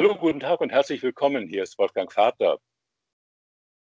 Hallo, 0.00 0.14
guten 0.14 0.40
Tag 0.40 0.62
und 0.62 0.72
herzlich 0.72 1.02
willkommen. 1.02 1.46
Hier 1.46 1.62
ist 1.62 1.76
Wolfgang 1.76 2.10
Vater. 2.10 2.58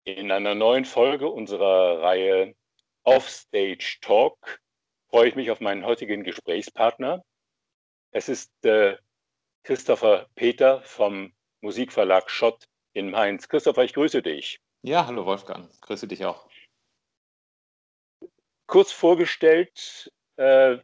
In 0.04 0.32
einer 0.32 0.54
neuen 0.54 0.86
Folge 0.86 1.28
unserer 1.28 2.00
Reihe 2.00 2.54
Offstage 3.02 3.98
Talk 4.02 4.62
freue 5.10 5.30
ich 5.30 5.36
mich 5.36 5.50
auf 5.50 5.62
meinen 5.62 5.84
heutigen 5.84 6.24
Gesprächspartner. 6.24 7.26
Es 8.12 8.30
ist 8.30 8.52
äh, 8.66 8.98
Christopher 9.64 10.30
Peter 10.36 10.84
vom 10.84 11.34
Musikverlag 11.62 12.30
Schott 12.30 12.68
in 12.94 13.10
Mainz. 13.10 13.50
Christopher, 13.50 13.84
ich 13.84 13.96
grüße 13.96 14.22
dich. 14.22 14.62
Ja, 14.84 15.08
hallo 15.08 15.26
Wolfgang, 15.26 15.72
grüße 15.82 16.08
dich 16.08 16.24
auch. 16.24 16.48
Kurz 18.68 18.92
vorgestellt, 18.92 20.14
äh, 20.36 20.78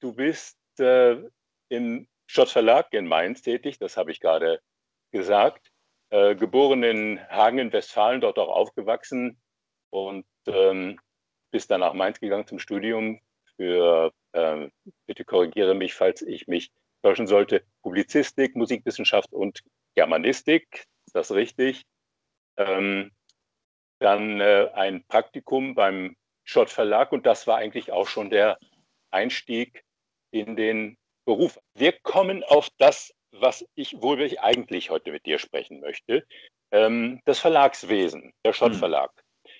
du 0.00 0.12
bist 0.14 0.58
äh, 0.80 1.22
im 1.68 2.08
Schott 2.26 2.48
Verlag 2.48 2.92
in 2.92 3.06
Mainz 3.06 3.42
tätig, 3.42 3.78
das 3.78 3.96
habe 3.96 4.10
ich 4.10 4.20
gerade 4.20 4.60
gesagt. 5.10 5.70
Äh, 6.10 6.36
geboren 6.36 6.82
in 6.82 7.20
Hagen 7.28 7.58
in 7.58 7.72
Westfalen, 7.72 8.20
dort 8.20 8.38
auch 8.38 8.48
aufgewachsen 8.48 9.40
und 9.90 10.26
ähm, 10.46 11.00
bist 11.50 11.70
dann 11.70 11.80
nach 11.80 11.94
Mainz 11.94 12.20
gegangen 12.20 12.46
zum 12.46 12.58
Studium 12.58 13.20
für, 13.56 14.12
äh, 14.32 14.68
bitte 15.06 15.24
korrigiere 15.24 15.74
mich, 15.74 15.94
falls 15.94 16.22
ich 16.22 16.46
mich 16.46 16.70
täuschen 17.02 17.26
sollte, 17.26 17.64
Publizistik, 17.82 18.56
Musikwissenschaft 18.56 19.32
und 19.32 19.62
Germanistik, 19.94 20.86
ist 21.06 21.14
das 21.14 21.32
richtig? 21.32 21.84
Ähm, 22.56 23.10
dann 24.00 24.40
äh, 24.40 24.70
ein 24.74 25.04
Praktikum 25.06 25.74
beim 25.74 26.16
Schott 26.44 26.70
Verlag 26.70 27.12
und 27.12 27.26
das 27.26 27.46
war 27.46 27.58
eigentlich 27.58 27.92
auch 27.92 28.06
schon 28.06 28.30
der 28.30 28.58
Einstieg 29.10 29.84
in 30.30 30.56
den 30.56 30.96
Beruf. 31.24 31.58
Wir 31.74 31.92
kommen 31.92 32.44
auf 32.44 32.68
das, 32.78 33.12
was 33.32 33.64
ich, 33.74 33.94
worüber 34.00 34.24
ich 34.24 34.40
eigentlich 34.40 34.90
heute 34.90 35.10
mit 35.10 35.26
dir 35.26 35.38
sprechen 35.38 35.80
möchte. 35.80 36.26
Ähm, 36.70 37.20
das 37.24 37.38
Verlagswesen, 37.38 38.32
der 38.44 38.52
Schott 38.52 38.72
hm. 38.72 38.78
Verlag, 38.78 39.10
hm. 39.16 39.52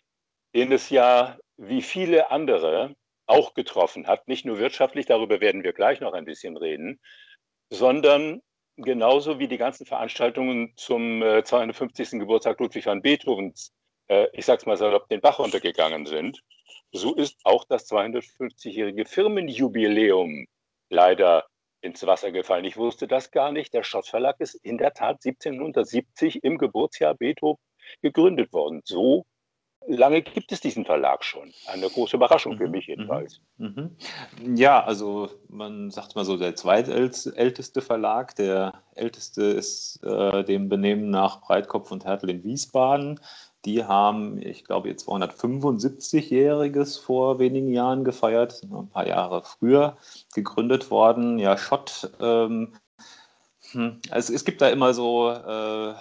den 0.54 0.72
es 0.72 0.90
ja 0.90 1.38
wie 1.56 1.82
viele 1.82 2.30
andere 2.30 2.94
auch 3.26 3.54
getroffen 3.54 4.06
hat, 4.06 4.28
nicht 4.28 4.44
nur 4.44 4.58
wirtschaftlich, 4.58 5.06
darüber 5.06 5.40
werden 5.40 5.64
wir 5.64 5.72
gleich 5.72 6.00
noch 6.00 6.12
ein 6.12 6.24
bisschen 6.24 6.56
reden, 6.56 7.00
sondern 7.70 8.42
genauso 8.76 9.38
wie 9.38 9.48
die 9.48 9.56
ganzen 9.56 9.86
Veranstaltungen 9.86 10.72
zum 10.76 11.22
äh, 11.22 11.42
250. 11.42 12.10
Geburtstag 12.12 12.58
Ludwig 12.60 12.86
van 12.86 13.02
Beethovens, 13.02 13.72
äh, 14.08 14.26
ich 14.32 14.44
sag's 14.44 14.66
mal 14.66 14.76
salopp, 14.76 15.08
den 15.08 15.20
Bach 15.20 15.38
runtergegangen 15.38 16.06
sind, 16.06 16.40
so 16.92 17.14
ist 17.14 17.38
auch 17.44 17.64
das 17.64 17.90
250-jährige 17.90 19.06
Firmenjubiläum 19.06 20.46
leider 20.90 21.46
ins 21.84 22.04
Wasser 22.06 22.32
gefallen. 22.32 22.64
Ich 22.64 22.76
wusste 22.76 23.06
das 23.06 23.30
gar 23.30 23.52
nicht. 23.52 23.74
Der 23.74 23.84
Schott 23.84 24.06
Verlag 24.06 24.40
ist 24.40 24.54
in 24.54 24.78
der 24.78 24.94
Tat 24.94 25.24
1770 25.24 26.42
im 26.42 26.58
Geburtsjahr 26.58 27.14
Beethoven 27.14 27.62
gegründet 28.02 28.52
worden. 28.52 28.80
So 28.84 29.26
lange 29.86 30.22
gibt 30.22 30.50
es 30.50 30.60
diesen 30.60 30.84
Verlag 30.84 31.24
schon. 31.24 31.52
Eine 31.66 31.88
große 31.88 32.16
Überraschung 32.16 32.56
für 32.56 32.66
mhm, 32.66 32.70
mich 32.70 32.86
jedenfalls. 32.86 33.40
Mhm, 33.58 33.96
mhm. 34.40 34.56
Ja, 34.56 34.82
also 34.82 35.28
man 35.48 35.90
sagt 35.90 36.16
mal 36.16 36.24
so, 36.24 36.36
der 36.36 36.56
zweitälteste 36.56 37.82
Verlag. 37.82 38.34
Der 38.36 38.82
älteste 38.94 39.42
ist 39.42 40.02
äh, 40.02 40.42
dem 40.44 40.68
Benehmen 40.68 41.10
nach 41.10 41.42
Breitkopf 41.42 41.90
und 41.90 42.04
Hertel 42.04 42.30
in 42.30 42.44
Wiesbaden. 42.44 43.20
Die 43.64 43.84
haben, 43.84 44.40
ich 44.40 44.64
glaube, 44.64 44.88
ihr 44.88 44.96
275-jähriges 44.96 47.00
vor 47.00 47.38
wenigen 47.38 47.72
Jahren 47.72 48.04
gefeiert, 48.04 48.62
ein 48.62 48.88
paar 48.88 49.06
Jahre 49.06 49.42
früher 49.42 49.96
gegründet 50.34 50.90
worden. 50.90 51.38
Ja, 51.38 51.56
Schott. 51.56 52.10
Ähm, 52.20 52.74
hm, 53.70 54.00
also 54.10 54.34
es 54.34 54.44
gibt 54.44 54.60
da 54.60 54.68
immer 54.68 54.92
so 54.92 55.30
äh, 55.30 55.94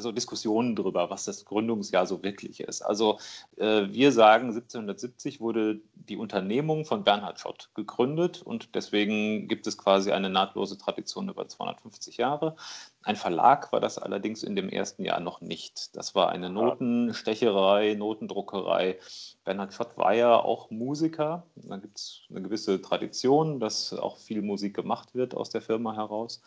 so 0.00 0.12
Diskussionen 0.12 0.76
darüber, 0.76 1.10
was 1.10 1.24
das 1.24 1.44
Gründungsjahr 1.44 2.06
so 2.06 2.22
wirklich 2.22 2.60
ist. 2.60 2.82
Also 2.82 3.18
äh, 3.56 3.86
wir 3.90 4.12
sagen, 4.12 4.48
1770 4.48 5.40
wurde 5.40 5.80
die 5.94 6.16
Unternehmung 6.16 6.84
von 6.84 7.04
Bernhard 7.04 7.40
Schott 7.40 7.70
gegründet 7.74 8.42
und 8.42 8.74
deswegen 8.74 9.48
gibt 9.48 9.66
es 9.66 9.78
quasi 9.78 10.12
eine 10.12 10.30
nahtlose 10.30 10.78
Tradition 10.78 11.28
über 11.28 11.46
250 11.48 12.16
Jahre. 12.16 12.56
Ein 13.02 13.16
Verlag 13.16 13.72
war 13.72 13.80
das 13.80 13.98
allerdings 13.98 14.42
in 14.42 14.56
dem 14.56 14.70
ersten 14.70 15.04
Jahr 15.04 15.20
noch 15.20 15.42
nicht. 15.42 15.94
Das 15.94 16.14
war 16.14 16.30
eine 16.30 16.48
Notenstecherei, 16.48 17.94
Notendruckerei. 17.94 18.98
Bernhard 19.44 19.74
Schott 19.74 19.96
war 19.98 20.14
ja 20.14 20.34
auch 20.36 20.70
Musiker. 20.70 21.44
Da 21.56 21.76
gibt 21.76 21.98
es 21.98 22.22
eine 22.30 22.40
gewisse 22.40 22.80
Tradition, 22.80 23.60
dass 23.60 23.92
auch 23.92 24.16
viel 24.16 24.40
Musik 24.40 24.74
gemacht 24.74 25.14
wird 25.14 25.34
aus 25.34 25.50
der 25.50 25.60
Firma 25.60 25.94
heraus. 25.94 26.40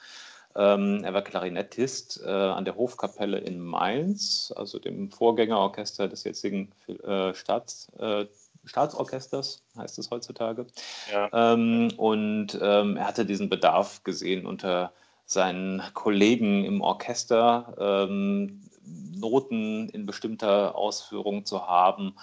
Ähm, 0.55 1.03
er 1.03 1.13
war 1.13 1.21
Klarinettist 1.21 2.21
äh, 2.25 2.29
an 2.29 2.65
der 2.65 2.75
Hofkapelle 2.75 3.37
in 3.37 3.59
Mainz, 3.59 4.53
also 4.55 4.79
dem 4.79 5.11
Vorgängerorchester 5.11 6.07
des 6.07 6.23
jetzigen 6.23 6.71
äh, 6.87 7.33
Staats, 7.33 7.91
äh, 7.99 8.25
Staatsorchesters, 8.65 9.63
heißt 9.77 9.99
es 9.99 10.11
heutzutage. 10.11 10.65
Ja. 11.11 11.53
Ähm, 11.53 11.91
und 11.97 12.57
ähm, 12.61 12.97
er 12.97 13.07
hatte 13.07 13.25
diesen 13.25 13.49
Bedarf 13.49 14.03
gesehen 14.03 14.45
unter 14.45 14.91
seinen 15.25 15.81
Kollegen 15.93 16.63
im 16.65 16.81
Orchester, 16.81 17.75
ähm, 17.79 18.61
Noten 18.83 19.89
in 19.89 20.05
bestimmter 20.05 20.75
Ausführung 20.75 21.45
zu 21.45 21.67
haben. 21.67 22.15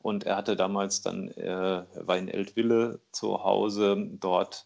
Und 0.00 0.24
er 0.24 0.36
hatte 0.36 0.56
damals 0.56 1.02
dann, 1.02 1.28
äh, 1.32 1.82
war 1.94 2.16
in 2.16 2.28
Eltville 2.28 3.00
zu 3.12 3.44
Hause, 3.44 4.08
dort 4.12 4.64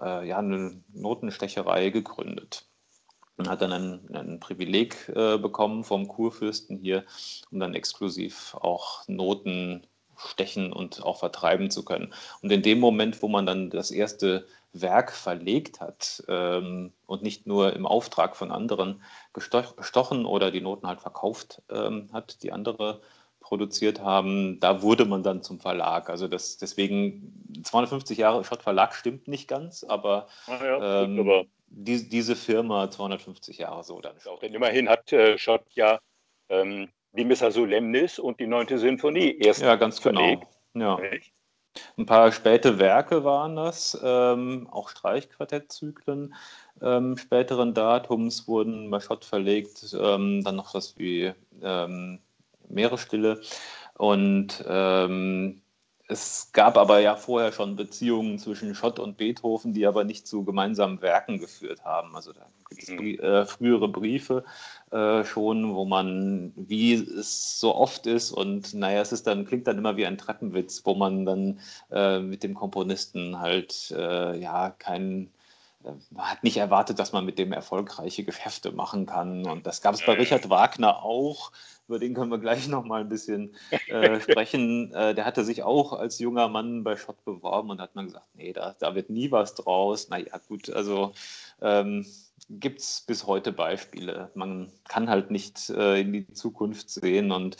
äh, 0.00 0.26
ja, 0.26 0.38
eine 0.38 0.82
Notenstecherei 0.92 1.90
gegründet 1.90 2.66
und 3.36 3.48
hat 3.48 3.62
dann 3.62 3.72
ein, 3.72 4.14
ein 4.14 4.40
Privileg 4.40 5.08
äh, 5.08 5.38
bekommen 5.38 5.84
vom 5.84 6.08
Kurfürsten 6.08 6.76
hier, 6.78 7.04
um 7.50 7.60
dann 7.60 7.74
exklusiv 7.74 8.54
auch 8.60 9.06
Noten 9.06 9.86
stechen 10.16 10.72
und 10.72 11.02
auch 11.04 11.18
vertreiben 11.18 11.70
zu 11.70 11.84
können. 11.84 12.12
Und 12.42 12.50
in 12.50 12.62
dem 12.62 12.80
Moment, 12.80 13.22
wo 13.22 13.28
man 13.28 13.46
dann 13.46 13.70
das 13.70 13.92
erste 13.92 14.46
Werk 14.72 15.12
verlegt 15.12 15.80
hat 15.80 16.22
ähm, 16.28 16.92
und 17.06 17.22
nicht 17.22 17.46
nur 17.46 17.72
im 17.74 17.86
Auftrag 17.86 18.36
von 18.36 18.50
anderen 18.50 19.02
gestochen 19.32 20.26
oder 20.26 20.50
die 20.50 20.60
Noten 20.60 20.86
halt 20.86 21.00
verkauft 21.00 21.62
ähm, 21.70 22.10
hat, 22.12 22.42
die 22.42 22.52
andere 22.52 23.00
produziert 23.48 24.00
haben, 24.00 24.60
da 24.60 24.82
wurde 24.82 25.06
man 25.06 25.22
dann 25.22 25.42
zum 25.42 25.58
Verlag. 25.58 26.10
Also 26.10 26.28
das, 26.28 26.58
deswegen 26.58 27.32
250 27.64 28.18
Jahre 28.18 28.44
Schott 28.44 28.62
Verlag 28.62 28.94
stimmt 28.94 29.26
nicht 29.26 29.48
ganz, 29.48 29.84
aber, 29.84 30.28
ja, 30.46 31.04
ähm, 31.04 31.18
aber 31.18 31.44
die, 31.68 32.06
diese 32.08 32.36
Firma 32.36 32.90
250 32.90 33.56
Jahre 33.56 33.82
so 33.84 34.00
dann. 34.00 34.16
Auch 34.26 34.38
denn 34.40 34.52
immerhin 34.52 34.88
hat 34.88 35.10
äh, 35.14 35.38
Schott 35.38 35.64
ja 35.70 35.98
ähm, 36.50 36.90
die 37.12 37.24
Missa 37.24 37.50
Solemnis 37.50 38.18
und 38.18 38.38
die 38.38 38.46
neunte 38.46 38.78
Sinfonie 38.78 39.38
erst 39.38 39.62
ja, 39.62 39.76
ganz 39.76 40.02
genau. 40.02 40.20
verlegt. 40.20 40.46
Genau. 40.74 41.00
Ja. 41.00 41.08
Ein 41.96 42.06
paar 42.06 42.32
späte 42.32 42.78
Werke 42.78 43.24
waren 43.24 43.56
das, 43.56 43.98
ähm, 44.02 44.68
auch 44.70 44.88
Streichquartettzyklen 44.90 46.34
ähm, 46.82 47.16
späteren 47.16 47.74
Datums 47.74 48.46
wurden 48.46 48.90
bei 48.90 49.00
Schott 49.00 49.24
verlegt. 49.24 49.96
Ähm, 49.98 50.42
dann 50.44 50.56
noch 50.56 50.74
was 50.74 50.98
wie 50.98 51.32
ähm, 51.62 52.20
Meeresstille. 52.68 53.40
Und 53.94 54.64
ähm, 54.66 55.60
es 56.10 56.50
gab 56.52 56.78
aber 56.78 57.00
ja 57.00 57.16
vorher 57.16 57.52
schon 57.52 57.76
Beziehungen 57.76 58.38
zwischen 58.38 58.74
Schott 58.74 58.98
und 58.98 59.18
Beethoven, 59.18 59.74
die 59.74 59.86
aber 59.86 60.04
nicht 60.04 60.26
zu 60.26 60.42
gemeinsamen 60.42 61.02
Werken 61.02 61.38
geführt 61.38 61.84
haben. 61.84 62.16
Also 62.16 62.32
da 62.32 62.46
gibt 62.70 62.82
es 62.82 62.88
mhm. 62.88 63.20
äh, 63.20 63.44
frühere 63.44 63.88
Briefe 63.88 64.42
äh, 64.90 65.22
schon, 65.24 65.74
wo 65.74 65.84
man, 65.84 66.52
wie 66.56 66.94
es 66.94 67.60
so 67.60 67.74
oft 67.74 68.06
ist, 68.06 68.32
und 68.32 68.72
naja, 68.72 69.02
es 69.02 69.12
ist 69.12 69.26
dann, 69.26 69.44
klingt 69.44 69.66
dann 69.66 69.76
immer 69.76 69.98
wie 69.98 70.06
ein 70.06 70.16
Treppenwitz, 70.16 70.80
wo 70.84 70.94
man 70.94 71.26
dann 71.26 71.60
äh, 71.90 72.20
mit 72.20 72.42
dem 72.42 72.54
Komponisten 72.54 73.38
halt 73.38 73.92
äh, 73.94 74.38
ja 74.40 74.70
keinen 74.70 75.30
äh, 75.84 75.92
man 76.10 76.30
hat 76.30 76.42
nicht 76.42 76.56
erwartet, 76.56 76.98
dass 76.98 77.12
man 77.12 77.26
mit 77.26 77.38
dem 77.38 77.52
erfolgreiche 77.52 78.24
Geschäfte 78.24 78.72
machen 78.72 79.04
kann. 79.04 79.46
Und 79.46 79.66
das 79.66 79.82
gab 79.82 79.94
es 79.94 80.04
bei 80.06 80.14
Richard 80.14 80.48
Wagner 80.48 81.02
auch 81.02 81.52
über 81.88 81.98
den 81.98 82.14
können 82.14 82.30
wir 82.30 82.38
gleich 82.38 82.68
noch 82.68 82.84
mal 82.84 83.00
ein 83.00 83.08
bisschen 83.08 83.54
äh, 83.88 84.20
sprechen. 84.20 84.92
Äh, 84.92 85.14
der 85.14 85.24
hatte 85.24 85.44
sich 85.44 85.62
auch 85.62 85.92
als 85.92 86.18
junger 86.18 86.48
Mann 86.48 86.84
bei 86.84 86.96
Schott 86.96 87.24
beworben 87.24 87.70
und 87.70 87.80
hat 87.80 87.94
man 87.94 88.06
gesagt, 88.06 88.26
nee, 88.34 88.52
da, 88.52 88.76
da 88.78 88.94
wird 88.94 89.10
nie 89.10 89.30
was 89.30 89.54
draus. 89.54 90.08
Naja, 90.08 90.38
gut, 90.48 90.70
also 90.70 91.12
ähm, 91.60 92.06
gibt 92.50 92.80
es 92.80 93.02
bis 93.06 93.26
heute 93.26 93.52
Beispiele. 93.52 94.30
Man 94.34 94.70
kann 94.88 95.08
halt 95.08 95.30
nicht 95.30 95.70
äh, 95.70 96.00
in 96.00 96.12
die 96.12 96.30
Zukunft 96.32 96.90
sehen 96.90 97.32
und 97.32 97.56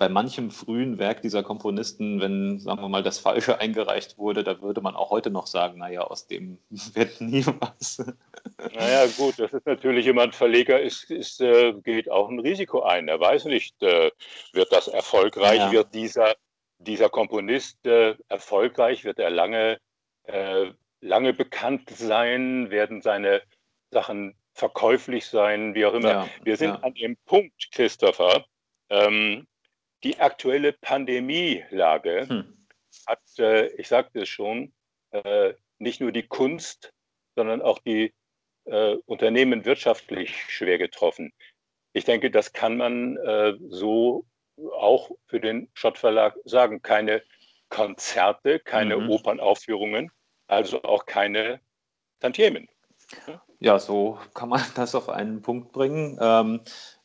bei 0.00 0.08
manchem 0.08 0.50
frühen 0.50 0.98
Werk 0.98 1.20
dieser 1.20 1.42
Komponisten, 1.42 2.22
wenn, 2.22 2.58
sagen 2.58 2.80
wir 2.80 2.88
mal, 2.88 3.02
das 3.02 3.18
Falsche 3.18 3.60
eingereicht 3.60 4.16
wurde, 4.16 4.42
da 4.42 4.62
würde 4.62 4.80
man 4.80 4.96
auch 4.96 5.10
heute 5.10 5.30
noch 5.30 5.46
sagen, 5.46 5.78
naja, 5.78 6.00
aus 6.00 6.26
dem 6.26 6.58
wird 6.94 7.20
nie 7.20 7.44
was. 7.60 8.02
Naja, 8.74 9.04
gut, 9.18 9.38
das 9.38 9.52
ist 9.52 9.66
natürlich 9.66 10.06
jemand, 10.06 10.34
Verleger 10.34 10.80
ist, 10.80 11.10
ist 11.10 11.42
äh, 11.42 11.74
geht 11.84 12.10
auch 12.10 12.30
ein 12.30 12.40
Risiko 12.40 12.80
ein. 12.80 13.08
Er 13.08 13.20
weiß 13.20 13.44
nicht, 13.44 13.82
äh, 13.82 14.10
wird 14.54 14.72
das 14.72 14.88
erfolgreich, 14.88 15.58
ja. 15.58 15.70
wird 15.70 15.94
dieser, 15.94 16.34
dieser 16.78 17.10
Komponist 17.10 17.86
äh, 17.86 18.14
erfolgreich, 18.30 19.04
wird 19.04 19.18
er 19.20 19.30
lange, 19.30 19.78
lange 21.00 21.32
bekannt 21.32 21.90
sein, 21.90 22.70
werden 22.70 23.02
seine 23.02 23.42
Sachen 23.90 24.36
verkäuflich 24.54 25.26
sein, 25.26 25.74
wie 25.74 25.84
auch 25.84 25.94
immer. 25.94 26.10
Ja, 26.10 26.28
Wir 26.44 26.56
sind 26.56 26.70
ja. 26.70 26.80
an 26.82 26.94
dem 26.94 27.16
Punkt, 27.26 27.68
Christopher, 27.72 28.44
ähm, 28.90 29.48
die 30.04 30.18
aktuelle 30.18 30.72
Pandemielage 30.72 32.28
Hm. 32.28 32.66
hat, 33.06 33.20
äh, 33.38 33.66
ich 33.74 33.88
sagte 33.88 34.22
es 34.22 34.28
schon, 34.28 34.72
äh, 35.10 35.54
nicht 35.78 36.00
nur 36.00 36.12
die 36.12 36.26
Kunst, 36.26 36.92
sondern 37.36 37.62
auch 37.62 37.78
die 37.80 38.12
äh, 38.64 38.96
Unternehmen 39.06 39.64
wirtschaftlich 39.64 40.36
schwer 40.48 40.78
getroffen. 40.78 41.32
Ich 41.92 42.04
denke, 42.04 42.30
das 42.30 42.52
kann 42.52 42.76
man 42.76 43.16
äh, 43.16 43.54
so 43.68 44.26
auch 44.76 45.10
für 45.26 45.40
den 45.40 45.70
Schott 45.74 45.98
Verlag 45.98 46.36
sagen. 46.44 46.82
Keine 46.82 47.22
Konzerte, 47.70 48.58
keine 48.60 48.98
Mhm. 48.98 49.10
Opernaufführungen, 49.10 50.10
also 50.48 50.82
auch 50.82 51.06
keine 51.06 51.60
Tantiemen. 52.20 52.68
Ja, 53.58 53.78
so 53.78 54.18
kann 54.34 54.48
man 54.48 54.60
das 54.76 54.94
auf 54.94 55.08
einen 55.08 55.42
Punkt 55.42 55.72
bringen. 55.72 56.18
Ähm, 56.20 56.60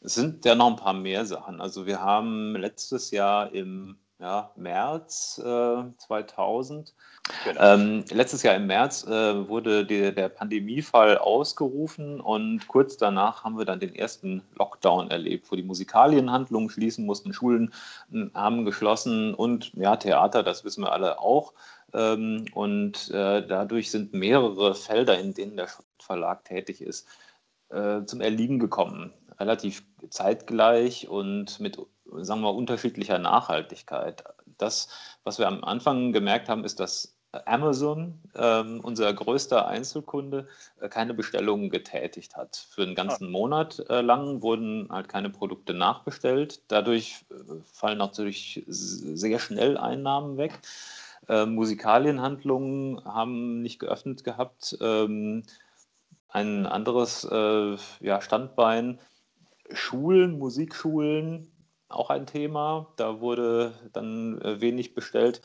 es 0.05 0.15
sind 0.15 0.45
ja 0.45 0.55
noch 0.55 0.67
ein 0.67 0.75
paar 0.75 0.93
mehr 0.93 1.25
Sachen. 1.25 1.61
Also 1.61 1.85
wir 1.85 2.01
haben 2.01 2.55
letztes 2.55 3.11
Jahr 3.11 3.51
im 3.53 3.97
ja, 4.19 4.51
März 4.55 5.41
äh, 5.43 5.83
2000, 5.97 6.93
Genau. 7.43 7.59
ähm, 7.59 8.05
letztes 8.11 8.43
Jahr 8.43 8.55
im 8.55 8.67
März 8.67 9.03
äh, 9.07 9.49
wurde 9.49 9.83
die, 9.83 10.13
der 10.13 10.29
Pandemiefall 10.29 11.17
ausgerufen 11.17 12.21
und 12.21 12.67
kurz 12.67 12.97
danach 12.97 13.43
haben 13.43 13.57
wir 13.57 13.65
dann 13.65 13.79
den 13.79 13.95
ersten 13.95 14.43
Lockdown 14.55 15.09
erlebt, 15.09 15.51
wo 15.51 15.55
die 15.55 15.63
Musikalienhandlungen 15.63 16.69
schließen 16.69 17.03
mussten, 17.03 17.33
Schulen 17.33 17.73
äh, 18.13 18.27
haben 18.35 18.63
geschlossen 18.63 19.33
und 19.33 19.73
ja, 19.73 19.95
Theater, 19.95 20.43
das 20.43 20.63
wissen 20.63 20.83
wir 20.83 20.91
alle 20.91 21.19
auch. 21.19 21.53
Ähm, 21.93 22.45
und 22.53 23.09
äh, 23.09 23.45
dadurch 23.45 23.89
sind 23.89 24.13
mehrere 24.13 24.75
Felder, 24.75 25.17
in 25.17 25.33
denen 25.33 25.57
der 25.57 25.69
Verlag 25.97 26.45
tätig 26.45 26.81
ist, 26.81 27.07
äh, 27.69 28.03
zum 28.05 28.21
Erliegen 28.21 28.59
gekommen. 28.59 29.11
Relativ 29.39 29.83
zeitgleich 30.09 31.07
und 31.07 31.59
mit, 31.59 31.77
sagen 32.21 32.41
wir, 32.41 32.53
unterschiedlicher 32.53 33.19
Nachhaltigkeit. 33.19 34.23
Das, 34.57 34.89
was 35.23 35.39
wir 35.39 35.47
am 35.47 35.63
Anfang 35.63 36.13
gemerkt 36.13 36.49
haben, 36.49 36.63
ist, 36.63 36.79
dass 36.79 37.15
Amazon, 37.45 38.19
ähm, 38.35 38.79
unser 38.81 39.13
größter 39.13 39.67
Einzelkunde, 39.67 40.47
äh, 40.79 40.89
keine 40.89 41.13
Bestellungen 41.13 41.69
getätigt 41.69 42.35
hat. 42.37 42.55
Für 42.69 42.83
einen 42.83 42.95
ganzen 42.95 43.29
Monat 43.29 43.83
äh, 43.89 44.01
lang 44.01 44.41
wurden 44.41 44.87
halt 44.89 45.09
keine 45.09 45.29
Produkte 45.29 45.73
nachbestellt. 45.73 46.61
Dadurch 46.69 47.25
äh, 47.29 47.35
fallen 47.65 47.97
natürlich 47.97 48.63
sehr 48.67 49.39
schnell 49.39 49.77
Einnahmen 49.77 50.37
weg. 50.37 50.59
Äh, 51.27 51.45
Musikalienhandlungen 51.45 53.03
haben 53.03 53.61
nicht 53.61 53.79
geöffnet 53.79 54.23
gehabt. 54.23 54.77
Ähm, 54.79 55.43
ein 56.29 56.65
anderes 56.65 57.23
äh, 57.25 57.77
ja, 58.01 58.21
Standbein, 58.21 58.99
Schulen, 59.71 60.37
Musikschulen, 60.37 61.51
auch 61.89 62.09
ein 62.09 62.25
Thema. 62.25 62.93
Da 62.97 63.19
wurde 63.19 63.73
dann 63.93 64.41
äh, 64.41 64.61
wenig 64.61 64.93
bestellt. 64.93 65.41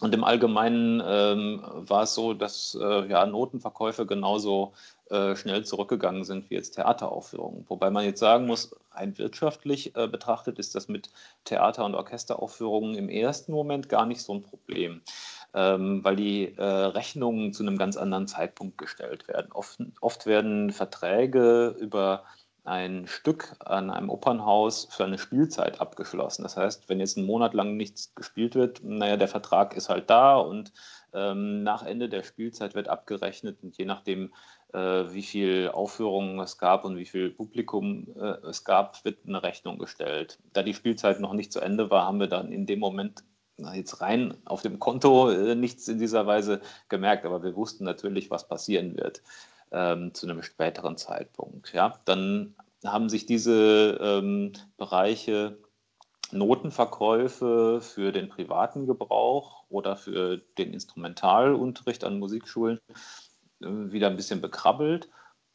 Und 0.00 0.12
im 0.14 0.24
Allgemeinen 0.24 1.02
ähm, 1.06 1.62
war 1.64 2.02
es 2.02 2.14
so, 2.14 2.34
dass 2.34 2.76
äh, 2.80 3.08
ja, 3.08 3.24
Notenverkäufe 3.26 4.06
genauso 4.06 4.72
äh, 5.10 5.36
schnell 5.36 5.64
zurückgegangen 5.64 6.24
sind 6.24 6.50
wie 6.50 6.54
jetzt 6.54 6.72
Theateraufführungen. 6.72 7.64
Wobei 7.68 7.90
man 7.90 8.04
jetzt 8.04 8.20
sagen 8.20 8.46
muss, 8.46 8.74
rein 8.90 9.16
wirtschaftlich 9.18 9.94
äh, 9.96 10.08
betrachtet 10.08 10.58
ist 10.58 10.74
das 10.74 10.88
mit 10.88 11.10
Theater- 11.44 11.84
und 11.84 11.94
Orchesteraufführungen 11.94 12.96
im 12.96 13.08
ersten 13.08 13.52
Moment 13.52 13.88
gar 13.88 14.04
nicht 14.06 14.22
so 14.22 14.34
ein 14.34 14.42
Problem, 14.42 15.00
ähm, 15.54 16.02
weil 16.02 16.16
die 16.16 16.56
äh, 16.56 16.62
Rechnungen 16.64 17.52
zu 17.52 17.62
einem 17.62 17.78
ganz 17.78 17.96
anderen 17.96 18.26
Zeitpunkt 18.26 18.76
gestellt 18.78 19.28
werden. 19.28 19.52
Oft, 19.52 19.78
oft 20.00 20.26
werden 20.26 20.70
Verträge 20.70 21.76
über 21.78 22.24
ein 22.64 23.06
Stück 23.06 23.54
an 23.60 23.90
einem 23.90 24.08
Opernhaus 24.08 24.88
für 24.90 25.04
eine 25.04 25.18
Spielzeit 25.18 25.80
abgeschlossen. 25.80 26.42
Das 26.42 26.56
heißt, 26.56 26.88
wenn 26.88 26.98
jetzt 26.98 27.18
einen 27.18 27.26
Monat 27.26 27.52
lang 27.52 27.76
nichts 27.76 28.14
gespielt 28.14 28.54
wird, 28.54 28.82
naja, 28.82 29.18
der 29.18 29.28
Vertrag 29.28 29.76
ist 29.76 29.90
halt 29.90 30.08
da 30.08 30.36
und 30.36 30.72
ähm, 31.12 31.62
nach 31.62 31.84
Ende 31.84 32.08
der 32.08 32.22
Spielzeit 32.22 32.74
wird 32.74 32.88
abgerechnet 32.88 33.62
und 33.62 33.76
je 33.76 33.84
nachdem, 33.84 34.32
äh, 34.72 34.78
wie 34.78 35.22
viel 35.22 35.70
Aufführungen 35.72 36.40
es 36.40 36.56
gab 36.56 36.86
und 36.86 36.96
wie 36.96 37.04
viel 37.04 37.30
Publikum 37.30 38.06
äh, 38.18 38.46
es 38.48 38.64
gab, 38.64 39.04
wird 39.04 39.18
eine 39.26 39.42
Rechnung 39.42 39.78
gestellt. 39.78 40.38
Da 40.54 40.62
die 40.62 40.74
Spielzeit 40.74 41.20
noch 41.20 41.34
nicht 41.34 41.52
zu 41.52 41.60
Ende 41.60 41.90
war, 41.90 42.06
haben 42.06 42.18
wir 42.18 42.28
dann 42.28 42.50
in 42.50 42.64
dem 42.64 42.78
Moment 42.78 43.24
jetzt 43.74 44.00
rein 44.00 44.36
auf 44.46 44.62
dem 44.62 44.78
Konto 44.78 45.30
äh, 45.30 45.54
nichts 45.54 45.86
in 45.86 45.98
dieser 45.98 46.26
Weise 46.26 46.62
gemerkt, 46.88 47.26
aber 47.26 47.42
wir 47.42 47.54
wussten 47.54 47.84
natürlich, 47.84 48.30
was 48.30 48.48
passieren 48.48 48.96
wird 48.96 49.22
ähm, 49.74 50.14
zu 50.14 50.26
einem 50.26 50.42
späteren 50.42 50.96
Zeitpunkt. 50.96 51.72
Ja, 51.72 51.98
dann 52.04 52.54
haben 52.84 53.08
sich 53.08 53.26
diese 53.26 53.98
ähm, 54.00 54.52
Bereiche 54.76 55.58
Notenverkäufe 56.30 57.80
für 57.80 58.12
den 58.12 58.28
privaten 58.28 58.86
Gebrauch 58.86 59.64
oder 59.68 59.96
für 59.96 60.38
den 60.58 60.72
Instrumentalunterricht 60.72 62.04
an 62.04 62.18
Musikschulen 62.18 62.78
äh, 63.60 63.66
wieder 63.66 64.08
ein 64.08 64.16
bisschen 64.16 64.40
bekrabbelt. 64.40 65.10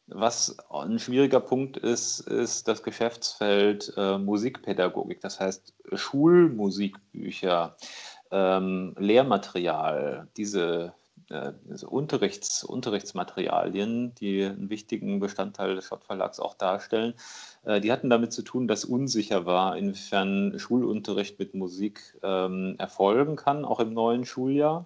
Was 0.08 0.58
ein 0.70 0.98
schwieriger 0.98 1.40
Punkt 1.40 1.78
ist, 1.78 2.22
ist 2.22 2.68
das 2.68 2.82
Geschäftsfeld 2.82 3.94
äh, 3.96 4.18
Musikpädagogik, 4.18 5.22
das 5.22 5.40
heißt 5.40 5.76
Schulmusikbücher, 5.94 7.78
ähm, 8.32 8.96
Lehrmaterial, 8.98 10.28
diese 10.36 10.94
äh, 11.30 11.54
Unterrichts, 11.86 12.64
Unterrichtsmaterialien, 12.64 14.14
die 14.16 14.44
einen 14.46 14.70
wichtigen 14.70 15.20
Bestandteil 15.20 15.76
des 15.76 15.86
Schott-Verlags 15.86 16.40
auch 16.40 16.54
darstellen, 16.54 17.14
äh, 17.64 17.80
die 17.82 17.92
hatten 17.92 18.10
damit 18.10 18.34
zu 18.34 18.42
tun, 18.42 18.68
dass 18.68 18.86
unsicher 18.86 19.46
war, 19.46 19.78
inwiefern 19.78 20.58
Schulunterricht 20.60 21.40
mit 21.40 21.54
Musik 21.54 22.18
ähm, 22.24 22.76
erfolgen 22.78 23.36
kann, 23.36 23.66
auch 23.66 23.80
im 23.80 23.94
neuen 23.94 24.26
Schuljahr. 24.26 24.86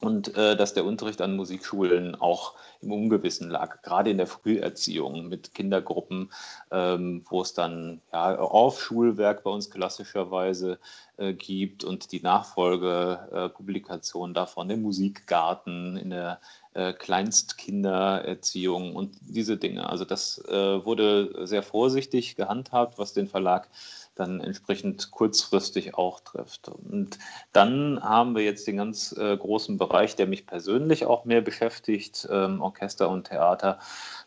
Und 0.00 0.36
äh, 0.36 0.56
dass 0.56 0.74
der 0.74 0.84
Unterricht 0.84 1.20
an 1.20 1.36
Musikschulen 1.36 2.16
auch 2.16 2.54
im 2.80 2.90
Ungewissen 2.90 3.50
lag, 3.50 3.82
gerade 3.82 4.10
in 4.10 4.16
der 4.16 4.26
Früherziehung 4.26 5.28
mit 5.28 5.54
Kindergruppen, 5.54 6.32
ähm, 6.72 7.24
wo 7.28 7.42
es 7.42 7.54
dann 7.54 8.00
ja, 8.12 8.36
Aufschulwerk 8.36 9.44
bei 9.44 9.50
uns 9.50 9.70
klassischerweise 9.70 10.80
äh, 11.18 11.34
gibt 11.34 11.84
und 11.84 12.10
die 12.10 12.20
Nachfolgepublikation 12.20 14.34
davon, 14.34 14.66
der 14.68 14.78
Musikgarten, 14.78 15.96
in 15.96 16.10
der 16.10 16.40
äh, 16.74 16.92
Kleinstkindererziehung 16.92 18.96
und 18.96 19.16
diese 19.20 19.56
Dinge. 19.56 19.88
Also 19.88 20.04
das 20.04 20.42
äh, 20.48 20.84
wurde 20.84 21.46
sehr 21.46 21.62
vorsichtig 21.62 22.36
gehandhabt, 22.36 22.98
was 22.98 23.12
den 23.12 23.28
Verlag 23.28 23.68
dann 24.14 24.40
entsprechend 24.40 25.10
kurzfristig 25.10 25.94
auch 25.94 26.20
trifft. 26.20 26.68
Und 26.68 27.18
dann 27.52 28.02
haben 28.02 28.34
wir 28.34 28.42
jetzt 28.42 28.66
den 28.66 28.76
ganz 28.76 29.14
äh, 29.18 29.36
großen 29.36 29.78
Bereich, 29.78 30.16
der 30.16 30.26
mich 30.26 30.46
persönlich 30.46 31.06
auch 31.06 31.24
mehr 31.24 31.40
beschäftigt, 31.40 32.28
ähm, 32.30 32.60
Orchester 32.60 33.08
und 33.08 33.28
Theater, 33.28 33.78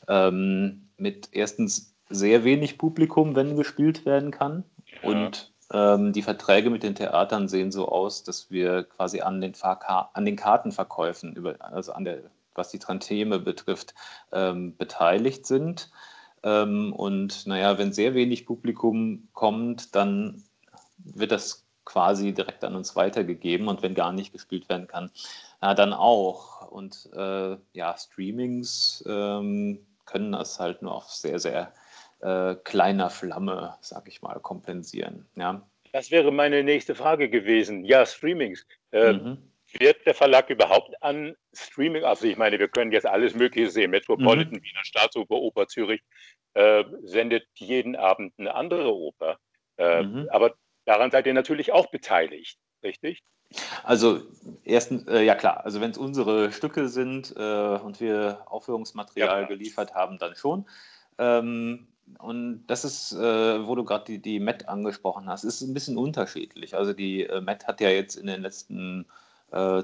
ähm, 0.07 0.87
mit 0.97 1.29
erstens 1.31 1.93
sehr 2.09 2.43
wenig 2.43 2.77
Publikum, 2.77 3.35
wenn 3.35 3.55
gespielt 3.55 4.05
werden 4.05 4.31
kann. 4.31 4.63
Ja. 5.03 5.09
Und 5.09 5.51
ähm, 5.73 6.13
die 6.13 6.21
Verträge 6.21 6.69
mit 6.69 6.83
den 6.83 6.95
Theatern 6.95 7.47
sehen 7.47 7.71
so 7.71 7.87
aus, 7.87 8.23
dass 8.23 8.51
wir 8.51 8.83
quasi 8.83 9.21
an 9.21 9.41
den, 9.41 9.55
Fahrka 9.55 10.09
an 10.13 10.25
den 10.25 10.35
Kartenverkäufen, 10.35 11.35
über, 11.35 11.55
also 11.59 11.93
an 11.93 12.05
der, 12.05 12.19
was 12.55 12.69
die 12.69 12.79
Tantieme 12.79 13.39
betrifft, 13.39 13.93
ähm, 14.31 14.75
beteiligt 14.77 15.45
sind. 15.45 15.91
Ähm, 16.43 16.93
und 16.93 17.47
naja, 17.47 17.77
wenn 17.77 17.93
sehr 17.93 18.13
wenig 18.13 18.45
Publikum 18.45 19.27
kommt, 19.33 19.95
dann 19.95 20.43
wird 20.97 21.31
das 21.31 21.65
quasi 21.85 22.33
direkt 22.33 22.63
an 22.63 22.75
uns 22.75 22.95
weitergegeben 22.95 23.67
und 23.67 23.81
wenn 23.81 23.93
gar 23.93 24.11
nicht 24.11 24.33
gespielt 24.33 24.67
werden 24.69 24.87
kann, 24.87 25.11
na, 25.61 25.73
dann 25.73 25.93
auch. 25.93 26.69
Und 26.71 27.09
äh, 27.13 27.57
ja, 27.73 27.95
Streamings 27.97 29.03
ähm, 29.07 29.85
können 30.05 30.31
das 30.31 30.59
halt 30.59 30.81
nur 30.81 30.93
auf 30.95 31.09
sehr, 31.09 31.39
sehr 31.39 31.73
äh, 32.21 32.55
kleiner 32.55 33.09
Flamme, 33.09 33.75
sag 33.81 34.07
ich 34.07 34.21
mal, 34.21 34.39
kompensieren. 34.39 35.25
Ja. 35.35 35.61
Das 35.93 36.11
wäre 36.11 36.31
meine 36.31 36.63
nächste 36.63 36.95
Frage 36.95 37.29
gewesen. 37.29 37.85
Ja, 37.85 38.05
Streamings. 38.05 38.65
Äh, 38.91 39.13
mhm. 39.13 39.37
Wird 39.79 40.05
der 40.05 40.13
Verlag 40.13 40.49
überhaupt 40.49 41.01
an 41.03 41.35
Streaming, 41.53 42.03
also 42.03 42.25
ich 42.25 42.37
meine, 42.37 42.59
wir 42.59 42.67
können 42.67 42.91
jetzt 42.91 43.05
alles 43.05 43.35
Mögliche 43.35 43.69
sehen, 43.69 43.91
Metropolitan, 43.91 44.53
mhm. 44.53 44.63
Wiener 44.63 44.83
Staatsoper, 44.83 45.35
Oper 45.35 45.67
Zürich, 45.67 46.01
äh, 46.53 46.83
sendet 47.03 47.45
jeden 47.55 47.95
Abend 47.95 48.33
eine 48.37 48.55
andere 48.55 48.93
Oper. 48.93 49.37
Äh, 49.77 50.03
mhm. 50.03 50.29
Aber 50.31 50.55
daran 50.85 51.11
seid 51.11 51.27
ihr 51.27 51.33
natürlich 51.33 51.71
auch 51.71 51.87
beteiligt, 51.87 52.57
richtig? 52.83 53.23
Also 53.83 54.21
erstens, 54.63 55.07
äh, 55.07 55.23
ja 55.23 55.35
klar, 55.35 55.65
also 55.65 55.81
wenn 55.81 55.91
es 55.91 55.97
unsere 55.97 56.51
Stücke 56.51 56.89
sind 56.89 57.33
äh, 57.37 57.77
und 57.77 57.99
wir 57.99 58.41
Aufführungsmaterial 58.47 59.41
ja, 59.41 59.47
geliefert 59.47 59.93
haben, 59.93 60.17
dann 60.17 60.35
schon. 60.35 60.65
Ähm, 61.17 61.87
und 62.19 62.65
das 62.67 62.85
ist, 62.85 63.13
äh, 63.13 63.67
wo 63.67 63.75
du 63.75 63.83
gerade 63.83 64.05
die, 64.05 64.21
die 64.21 64.39
MET 64.39 64.67
angesprochen 64.67 65.27
hast, 65.27 65.43
ist 65.43 65.61
ein 65.61 65.73
bisschen 65.73 65.97
unterschiedlich. 65.97 66.75
Also 66.75 66.93
die 66.93 67.23
äh, 67.23 67.41
MET 67.41 67.67
hat 67.67 67.81
ja 67.81 67.89
jetzt 67.89 68.15
in 68.15 68.27
den 68.27 68.41
letzten 68.41 69.05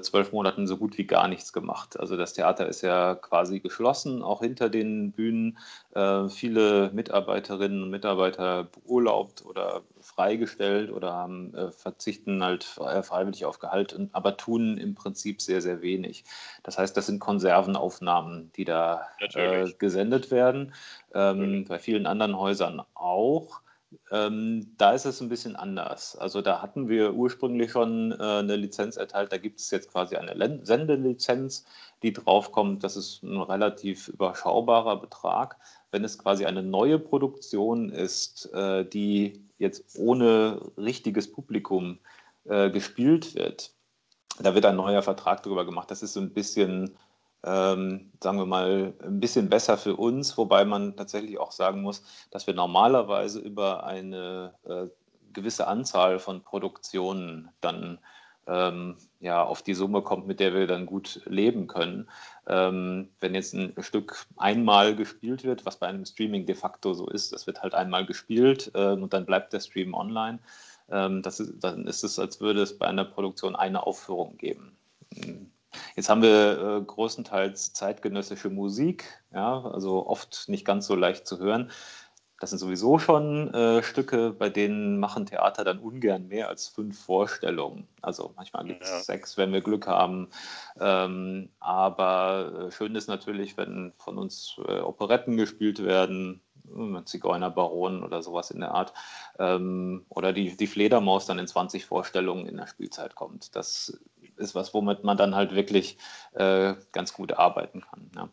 zwölf 0.00 0.32
Monaten 0.32 0.66
so 0.66 0.76
gut 0.76 0.98
wie 0.98 1.06
gar 1.06 1.28
nichts 1.28 1.52
gemacht. 1.52 1.98
Also 1.98 2.16
das 2.16 2.34
Theater 2.34 2.66
ist 2.66 2.82
ja 2.82 3.14
quasi 3.14 3.60
geschlossen, 3.60 4.22
auch 4.22 4.40
hinter 4.40 4.68
den 4.68 5.12
Bühnen. 5.12 5.58
Äh, 5.94 6.28
viele 6.28 6.90
Mitarbeiterinnen 6.92 7.82
und 7.82 7.90
Mitarbeiter 7.90 8.64
beurlaubt 8.64 9.44
oder 9.46 9.82
freigestellt 10.00 10.90
oder 10.90 11.12
haben, 11.12 11.54
äh, 11.54 11.70
verzichten 11.70 12.42
halt 12.42 12.64
freiwillig 12.64 13.44
auf 13.44 13.58
Gehalt, 13.58 13.92
und, 13.92 14.14
aber 14.14 14.36
tun 14.36 14.76
im 14.76 14.94
Prinzip 14.94 15.40
sehr, 15.40 15.62
sehr 15.62 15.80
wenig. 15.80 16.24
Das 16.62 16.76
heißt, 16.76 16.96
das 16.96 17.06
sind 17.06 17.18
Konservenaufnahmen, 17.18 18.52
die 18.56 18.64
da 18.64 19.08
äh, 19.34 19.70
gesendet 19.78 20.30
werden. 20.30 20.74
Ähm, 21.14 21.64
bei 21.66 21.78
vielen 21.78 22.06
anderen 22.06 22.38
Häusern 22.38 22.82
auch. 22.94 23.60
Ähm, 24.10 24.74
da 24.78 24.92
ist 24.92 25.04
es 25.04 25.20
ein 25.20 25.28
bisschen 25.28 25.56
anders. 25.56 26.16
Also 26.16 26.40
da 26.42 26.62
hatten 26.62 26.88
wir 26.88 27.14
ursprünglich 27.14 27.70
schon 27.70 28.12
äh, 28.12 28.14
eine 28.14 28.56
Lizenz 28.56 28.96
erteilt. 28.96 29.32
Da 29.32 29.38
gibt 29.38 29.60
es 29.60 29.70
jetzt 29.70 29.90
quasi 29.90 30.16
eine 30.16 30.34
Len 30.34 30.64
Sendelizenz, 30.64 31.64
die 32.02 32.12
draufkommt. 32.12 32.84
Das 32.84 32.96
ist 32.96 33.22
ein 33.22 33.40
relativ 33.40 34.08
überschaubarer 34.08 35.00
Betrag. 35.00 35.56
Wenn 35.90 36.04
es 36.04 36.18
quasi 36.18 36.44
eine 36.44 36.62
neue 36.62 36.98
Produktion 36.98 37.90
ist, 37.90 38.52
äh, 38.52 38.84
die 38.84 39.44
jetzt 39.58 39.96
ohne 39.98 40.60
richtiges 40.76 41.30
Publikum 41.30 41.98
äh, 42.44 42.70
gespielt 42.70 43.34
wird, 43.34 43.72
da 44.40 44.54
wird 44.54 44.64
ein 44.64 44.76
neuer 44.76 45.02
Vertrag 45.02 45.42
darüber 45.42 45.64
gemacht. 45.64 45.90
Das 45.90 46.02
ist 46.02 46.14
so 46.14 46.20
ein 46.20 46.32
bisschen 46.32 46.96
ähm, 47.44 48.10
sagen 48.22 48.38
wir 48.38 48.46
mal, 48.46 48.94
ein 49.02 49.20
bisschen 49.20 49.48
besser 49.48 49.76
für 49.76 49.96
uns, 49.96 50.36
wobei 50.38 50.64
man 50.64 50.96
tatsächlich 50.96 51.38
auch 51.38 51.52
sagen 51.52 51.82
muss, 51.82 52.02
dass 52.30 52.46
wir 52.46 52.54
normalerweise 52.54 53.40
über 53.40 53.84
eine 53.84 54.54
äh, 54.64 54.86
gewisse 55.32 55.66
Anzahl 55.66 56.18
von 56.18 56.42
Produktionen 56.42 57.48
dann 57.60 57.98
ähm, 58.46 58.96
ja, 59.20 59.42
auf 59.42 59.62
die 59.62 59.74
Summe 59.74 60.02
kommt, 60.02 60.26
mit 60.26 60.40
der 60.40 60.54
wir 60.54 60.66
dann 60.66 60.86
gut 60.86 61.20
leben 61.26 61.68
können. 61.68 62.08
Ähm, 62.46 63.10
wenn 63.20 63.34
jetzt 63.34 63.54
ein 63.54 63.74
Stück 63.78 64.26
einmal 64.36 64.96
gespielt 64.96 65.44
wird, 65.44 65.64
was 65.64 65.76
bei 65.78 65.86
einem 65.86 66.04
Streaming 66.04 66.46
de 66.46 66.54
facto 66.54 66.92
so 66.94 67.08
ist, 67.08 67.32
das 67.32 67.46
wird 67.46 67.62
halt 67.62 67.74
einmal 67.74 68.04
gespielt 68.04 68.70
äh, 68.74 68.92
und 68.92 69.12
dann 69.12 69.26
bleibt 69.26 69.52
der 69.52 69.60
Stream 69.60 69.94
online, 69.94 70.40
ähm, 70.90 71.22
ist, 71.24 71.52
dann 71.60 71.86
ist 71.86 72.02
es, 72.02 72.18
als 72.18 72.40
würde 72.40 72.62
es 72.62 72.76
bei 72.76 72.86
einer 72.86 73.04
Produktion 73.04 73.54
eine 73.54 73.86
Aufführung 73.86 74.36
geben. 74.38 74.76
Jetzt 75.96 76.08
haben 76.08 76.22
wir 76.22 76.80
äh, 76.80 76.84
größtenteils 76.84 77.72
zeitgenössische 77.72 78.50
Musik, 78.50 79.04
ja, 79.32 79.62
also 79.62 80.06
oft 80.06 80.48
nicht 80.48 80.64
ganz 80.64 80.86
so 80.86 80.94
leicht 80.94 81.26
zu 81.26 81.38
hören. 81.38 81.70
Das 82.42 82.50
sind 82.50 82.58
sowieso 82.58 82.98
schon 82.98 83.54
äh, 83.54 83.84
Stücke, 83.84 84.32
bei 84.32 84.50
denen 84.50 84.98
machen 84.98 85.26
Theater 85.26 85.62
dann 85.62 85.78
ungern 85.78 86.26
mehr 86.26 86.48
als 86.48 86.66
fünf 86.66 87.00
Vorstellungen. 87.00 87.86
Also 88.00 88.32
manchmal 88.34 88.64
gibt 88.64 88.82
es 88.82 88.90
ja. 88.90 88.98
sechs, 88.98 89.36
wenn 89.36 89.52
wir 89.52 89.60
Glück 89.60 89.86
haben. 89.86 90.28
Ähm, 90.80 91.50
aber 91.60 92.66
äh, 92.66 92.70
schön 92.72 92.96
ist 92.96 93.06
natürlich, 93.06 93.56
wenn 93.56 93.92
von 93.96 94.18
uns 94.18 94.56
äh, 94.66 94.80
Operetten 94.80 95.36
gespielt 95.36 95.84
werden, 95.84 96.40
äh, 96.66 97.04
Zigeunerbaron 97.04 98.02
oder 98.02 98.24
sowas 98.24 98.50
in 98.50 98.58
der 98.58 98.74
Art. 98.74 98.92
Ähm, 99.38 100.04
oder 100.08 100.32
die, 100.32 100.56
die 100.56 100.66
Fledermaus 100.66 101.26
dann 101.26 101.38
in 101.38 101.46
20 101.46 101.86
Vorstellungen 101.86 102.46
in 102.46 102.56
der 102.56 102.66
Spielzeit 102.66 103.14
kommt. 103.14 103.54
Das 103.54 104.00
ist 104.42 104.54
was, 104.54 104.74
womit 104.74 105.04
man 105.04 105.16
dann 105.16 105.34
halt 105.34 105.54
wirklich 105.54 105.96
äh, 106.32 106.74
ganz 106.92 107.14
gut 107.14 107.32
arbeiten 107.32 107.80
kann. 107.80 108.10
Ja. 108.14 108.28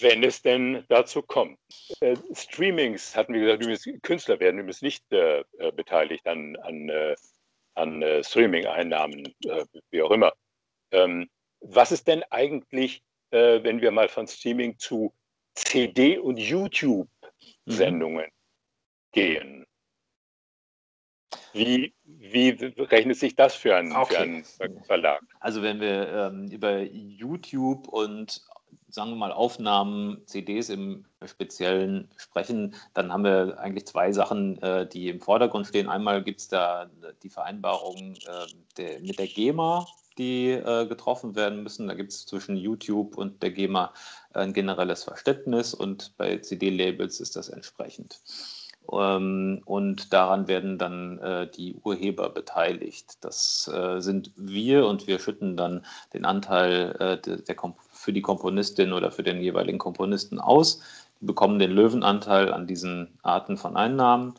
Wenn 0.00 0.24
es 0.24 0.40
denn 0.40 0.84
dazu 0.88 1.20
kommt. 1.20 1.58
Äh, 2.00 2.16
Streamings, 2.32 3.14
hatten 3.14 3.34
wir 3.34 3.40
gesagt, 3.40 3.62
übrigens, 3.62 4.02
Künstler 4.02 4.40
werden 4.40 4.58
übrigens 4.60 4.80
nicht 4.80 5.04
äh, 5.12 5.40
äh 5.58 5.72
beteiligt 5.72 6.26
an, 6.26 6.56
an, 6.56 6.88
äh, 6.88 7.14
an 7.74 8.00
äh, 8.02 8.24
Streaming-Einnahmen, 8.24 9.34
wie 9.90 10.02
auch 10.02 10.10
immer. 10.10 10.32
Ähm, 10.90 11.28
was 11.60 11.92
ist 11.92 12.06
denn 12.06 12.22
eigentlich, 12.30 13.02
wenn 13.30 13.82
wir 13.82 13.90
mal 13.90 14.08
von 14.08 14.26
Streaming 14.26 14.78
zu 14.78 15.12
CD- 15.54 16.16
und 16.18 16.38
YouTube-Sendungen 16.38 18.24
mhm. 18.24 18.30
gehen? 19.12 19.67
Wie, 21.52 21.92
wie 22.04 22.50
rechnet 22.78 23.16
sich 23.16 23.36
das 23.36 23.54
für 23.54 23.76
einen, 23.76 23.92
okay. 23.92 24.42
für 24.42 24.64
einen 24.64 24.84
Verlag? 24.84 25.20
Also 25.40 25.62
wenn 25.62 25.80
wir 25.80 26.08
ähm, 26.08 26.48
über 26.50 26.82
YouTube 26.82 27.88
und 27.88 28.42
sagen 28.90 29.10
wir 29.10 29.16
mal 29.16 29.32
Aufnahmen, 29.32 30.22
CDs 30.26 30.70
im 30.70 31.04
Speziellen 31.24 32.08
sprechen, 32.16 32.74
dann 32.94 33.12
haben 33.12 33.24
wir 33.24 33.58
eigentlich 33.58 33.86
zwei 33.86 34.12
Sachen, 34.12 34.60
äh, 34.62 34.88
die 34.88 35.08
im 35.08 35.20
Vordergrund 35.20 35.66
stehen. 35.66 35.88
Einmal 35.88 36.22
gibt 36.22 36.40
es 36.40 36.48
da 36.48 36.90
die 37.22 37.30
Vereinbarung 37.30 38.14
äh, 38.14 38.46
der, 38.76 39.00
mit 39.00 39.18
der 39.18 39.26
GEMA, 39.26 39.86
die 40.16 40.50
äh, 40.50 40.86
getroffen 40.86 41.36
werden 41.36 41.62
müssen. 41.62 41.86
Da 41.86 41.94
gibt 41.94 42.12
es 42.12 42.26
zwischen 42.26 42.56
YouTube 42.56 43.16
und 43.16 43.42
der 43.42 43.50
GEMA 43.50 43.92
ein 44.32 44.52
generelles 44.52 45.04
Verständnis 45.04 45.74
und 45.74 46.16
bei 46.16 46.38
CD-Labels 46.38 47.20
ist 47.20 47.36
das 47.36 47.48
entsprechend. 47.48 48.20
Ähm, 48.90 49.62
und 49.64 50.12
daran 50.12 50.48
werden 50.48 50.78
dann 50.78 51.18
äh, 51.18 51.50
die 51.50 51.76
Urheber 51.84 52.30
beteiligt. 52.30 53.18
Das 53.20 53.70
äh, 53.72 54.00
sind 54.00 54.32
wir 54.36 54.86
und 54.86 55.06
wir 55.06 55.18
schütten 55.18 55.56
dann 55.56 55.84
den 56.14 56.24
Anteil 56.24 56.96
äh, 56.98 57.20
der, 57.20 57.36
der 57.38 57.56
für 57.90 58.12
die 58.12 58.22
Komponistin 58.22 58.92
oder 58.92 59.10
für 59.10 59.22
den 59.22 59.40
jeweiligen 59.40 59.78
Komponisten 59.78 60.40
aus. 60.40 60.80
Die 61.20 61.26
bekommen 61.26 61.58
den 61.58 61.72
Löwenanteil 61.72 62.52
an 62.52 62.66
diesen 62.66 63.18
Arten 63.22 63.56
von 63.56 63.76
Einnahmen. 63.76 64.34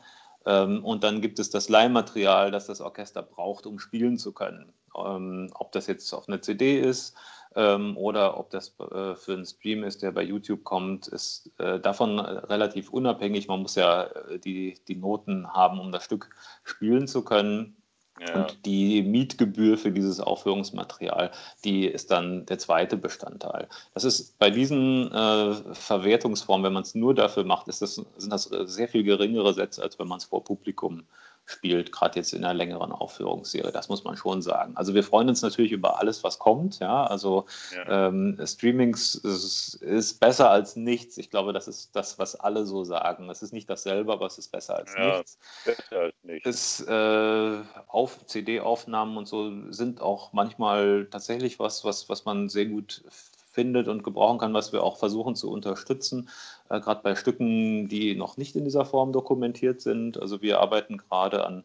Ähm, 0.46 0.84
und 0.84 1.04
dann 1.04 1.20
gibt 1.20 1.38
es 1.38 1.50
das 1.50 1.68
Leihmaterial, 1.68 2.50
das 2.50 2.66
das 2.66 2.80
Orchester 2.80 3.22
braucht, 3.22 3.66
um 3.66 3.78
spielen 3.78 4.18
zu 4.18 4.32
können. 4.32 4.72
Ähm, 4.96 5.50
ob 5.54 5.70
das 5.72 5.86
jetzt 5.86 6.12
auf 6.12 6.28
einer 6.28 6.42
CD 6.42 6.80
ist 6.80 7.14
ähm, 7.56 7.96
oder 7.96 8.38
ob 8.38 8.50
das 8.50 8.74
äh, 8.78 9.14
für 9.14 9.32
einen 9.32 9.44
Stream 9.44 9.82
ist, 9.82 10.02
der 10.02 10.12
bei 10.12 10.22
YouTube 10.22 10.62
kommt, 10.64 11.08
ist 11.08 11.50
äh, 11.58 11.80
davon 11.80 12.18
relativ 12.20 12.90
unabhängig. 12.90 13.48
Man 13.48 13.62
muss 13.62 13.74
ja 13.74 14.04
äh, 14.04 14.38
die, 14.38 14.78
die 14.86 14.96
Noten 14.96 15.52
haben, 15.52 15.80
um 15.80 15.90
das 15.90 16.04
Stück 16.04 16.30
spielen 16.62 17.08
zu 17.08 17.24
können. 17.24 17.76
Ja. 18.20 18.42
Und 18.42 18.66
die 18.66 19.02
Mietgebühr 19.02 19.78
für 19.78 19.90
dieses 19.90 20.20
Aufführungsmaterial, 20.20 21.30
die 21.64 21.86
ist 21.86 22.10
dann 22.10 22.44
der 22.44 22.58
zweite 22.58 22.98
Bestandteil. 22.98 23.66
Das 23.94 24.04
ist 24.04 24.38
bei 24.38 24.50
diesen 24.50 25.10
äh, 25.10 25.54
Verwertungsformen, 25.72 26.64
wenn 26.66 26.74
man 26.74 26.82
es 26.82 26.94
nur 26.94 27.14
dafür 27.14 27.44
macht, 27.44 27.68
ist 27.68 27.80
das, 27.80 27.94
sind 27.94 28.30
das 28.30 28.44
sehr 28.44 28.88
viel 28.88 29.04
geringere 29.04 29.54
Sätze, 29.54 29.82
als 29.82 29.98
wenn 29.98 30.06
man 30.06 30.18
es 30.18 30.24
vor 30.24 30.44
Publikum 30.44 31.04
spielt, 31.50 31.92
gerade 31.92 32.18
jetzt 32.18 32.32
in 32.32 32.44
einer 32.44 32.54
längeren 32.54 32.92
Aufführungsserie. 32.92 33.72
Das 33.72 33.88
muss 33.88 34.04
man 34.04 34.16
schon 34.16 34.42
sagen. 34.42 34.76
Also 34.76 34.94
wir 34.94 35.02
freuen 35.02 35.28
uns 35.28 35.42
natürlich 35.42 35.72
über 35.72 35.98
alles, 35.98 36.22
was 36.24 36.38
kommt. 36.38 36.78
Ja, 36.78 37.04
also 37.04 37.46
ja. 37.74 38.08
Ähm, 38.08 38.38
Streamings 38.44 39.14
ist, 39.16 39.74
ist, 39.74 40.20
besser 40.20 40.50
als 40.50 40.76
nichts. 40.76 41.18
Ich 41.18 41.30
glaube, 41.30 41.52
das 41.52 41.68
ist 41.68 41.94
das, 41.94 42.18
was 42.18 42.36
alle 42.36 42.66
so 42.66 42.84
sagen. 42.84 43.28
Es 43.30 43.42
ist 43.42 43.52
nicht 43.52 43.68
dasselbe, 43.68 44.12
aber 44.12 44.26
es 44.26 44.38
ist 44.38 44.48
besser 44.52 44.76
als 44.76 44.94
ja, 44.94 45.16
nichts. 45.16 45.38
Besser 45.64 46.00
als 46.00 46.14
nichts. 46.22 46.48
Es, 46.48 46.80
äh, 46.86 47.58
auf 47.88 48.26
CD-Aufnahmen 48.26 49.16
und 49.16 49.26
so 49.26 49.70
sind 49.72 50.00
auch 50.00 50.32
manchmal 50.32 51.06
tatsächlich 51.10 51.58
was, 51.58 51.84
was, 51.84 52.08
was 52.08 52.24
man 52.24 52.48
sehr 52.48 52.66
gut 52.66 53.02
findet 53.50 53.88
und 53.88 54.04
gebrauchen 54.04 54.38
kann, 54.38 54.54
was 54.54 54.72
wir 54.72 54.82
auch 54.82 54.96
versuchen 54.96 55.36
zu 55.36 55.50
unterstützen, 55.50 56.30
äh, 56.68 56.80
gerade 56.80 57.02
bei 57.02 57.14
Stücken, 57.14 57.88
die 57.88 58.14
noch 58.14 58.36
nicht 58.36 58.56
in 58.56 58.64
dieser 58.64 58.84
Form 58.84 59.12
dokumentiert 59.12 59.80
sind. 59.80 60.20
Also 60.20 60.42
wir 60.42 60.60
arbeiten 60.60 60.98
gerade 60.98 61.46
an 61.46 61.64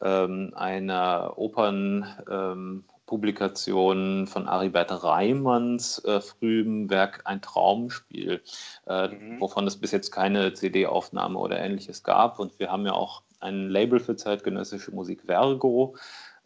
ähm, 0.00 0.52
einer 0.54 1.34
Opernpublikation 1.36 4.20
ähm, 4.20 4.26
von 4.26 4.48
Aribert 4.48 5.02
Reimanns 5.02 6.02
äh, 6.04 6.20
frühem 6.20 6.90
Werk 6.90 7.22
Ein 7.24 7.42
Traumspiel, 7.42 8.40
äh, 8.86 9.08
mhm. 9.08 9.40
wovon 9.40 9.66
es 9.66 9.76
bis 9.76 9.90
jetzt 9.92 10.10
keine 10.10 10.54
CD-Aufnahme 10.54 11.38
oder 11.38 11.58
ähnliches 11.58 12.04
gab. 12.04 12.38
Und 12.38 12.58
wir 12.58 12.70
haben 12.70 12.86
ja 12.86 12.92
auch 12.92 13.22
ein 13.40 13.68
Label 13.68 14.00
für 14.00 14.16
zeitgenössische 14.16 14.92
Musik, 14.92 15.22
Vergo, 15.26 15.94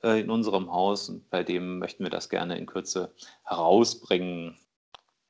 äh, 0.03 0.21
in 0.21 0.31
unserem 0.31 0.73
Haus 0.73 1.09
und 1.09 1.29
bei 1.31 1.43
dem 1.43 1.79
möchten 1.79 2.05
wir 2.05 2.11
das 2.11 2.29
gerne 2.29 2.59
in 2.59 2.67
Kürze 2.67 3.13
herausbringen 3.45 4.57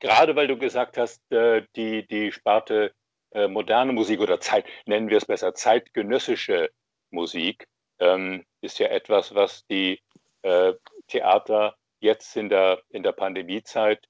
gerade 0.03 0.35
weil 0.35 0.47
du 0.47 0.57
gesagt 0.57 0.97
hast, 0.97 1.19
äh, 1.31 1.63
die, 1.75 2.05
die 2.05 2.31
Sparte 2.31 2.93
äh, 3.31 3.47
moderne 3.47 3.93
Musik 3.93 4.19
oder 4.19 4.39
Zeit, 4.39 4.65
nennen 4.85 5.09
wir 5.09 5.17
es 5.17 5.25
besser, 5.25 5.55
zeitgenössische 5.55 6.69
Musik, 7.09 7.67
ähm, 7.99 8.43
ist 8.61 8.79
ja 8.79 8.87
etwas, 8.87 9.33
was 9.33 9.65
die 9.67 10.01
äh, 10.43 10.73
Theater 11.07 11.75
jetzt 11.99 12.35
in 12.35 12.49
der, 12.49 12.81
in 12.89 13.01
der 13.01 13.13
Pandemiezeit 13.13 14.05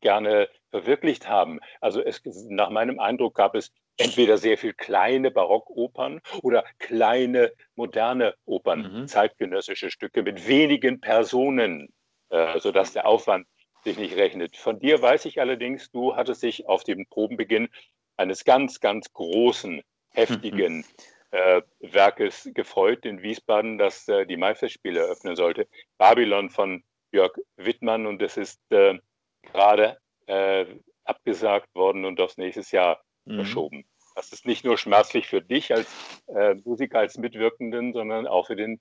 gerne 0.00 0.48
verwirklicht 0.70 1.28
haben. 1.28 1.60
Also 1.80 2.02
es, 2.02 2.20
nach 2.24 2.70
meinem 2.70 2.98
Eindruck 2.98 3.36
gab 3.36 3.54
es 3.54 3.70
entweder 3.96 4.38
sehr 4.38 4.58
viel 4.58 4.72
kleine 4.72 5.30
Barockopern 5.30 6.20
oder 6.42 6.64
kleine 6.80 7.52
moderne 7.76 8.34
Opern, 8.44 9.02
mhm. 9.02 9.06
zeitgenössische 9.06 9.92
Stücke 9.92 10.24
mit 10.24 10.48
wenigen 10.48 11.00
Personen, 11.00 11.94
äh, 12.30 12.58
sodass 12.58 12.92
der 12.92 13.06
Aufwand 13.06 13.46
sich 13.84 13.98
nicht 13.98 14.16
rechnet. 14.16 14.56
Von 14.56 14.78
dir 14.78 15.00
weiß 15.00 15.24
ich 15.26 15.40
allerdings, 15.40 15.90
du 15.90 16.16
hattest 16.16 16.42
dich 16.42 16.66
auf 16.66 16.84
dem 16.84 17.06
Probenbeginn 17.06 17.68
eines 18.16 18.44
ganz, 18.44 18.80
ganz 18.80 19.12
großen, 19.12 19.82
heftigen 20.10 20.84
äh, 21.30 21.62
Werkes 21.80 22.48
gefreut 22.54 23.04
in 23.04 23.22
Wiesbaden, 23.22 23.78
das 23.78 24.08
äh, 24.08 24.24
die 24.26 24.36
Maifestspiele 24.36 25.00
eröffnen 25.00 25.36
sollte. 25.36 25.66
Babylon 25.98 26.50
von 26.50 26.84
Jörg 27.12 27.32
Wittmann 27.56 28.06
und 28.06 28.22
es 28.22 28.36
ist 28.36 28.60
äh, 28.70 28.98
gerade 29.42 29.98
äh, 30.26 30.66
abgesagt 31.04 31.74
worden 31.74 32.04
und 32.04 32.20
aufs 32.20 32.38
nächste 32.38 32.64
Jahr 32.74 33.02
mhm. 33.24 33.36
verschoben. 33.36 33.84
Das 34.14 34.32
ist 34.32 34.46
nicht 34.46 34.64
nur 34.64 34.78
schmerzlich 34.78 35.26
für 35.26 35.42
dich 35.42 35.74
als 35.74 35.88
äh, 36.28 36.54
Musiker, 36.64 37.00
als 37.00 37.18
Mitwirkenden, 37.18 37.92
sondern 37.92 38.28
auch 38.28 38.46
für 38.46 38.56
den 38.56 38.80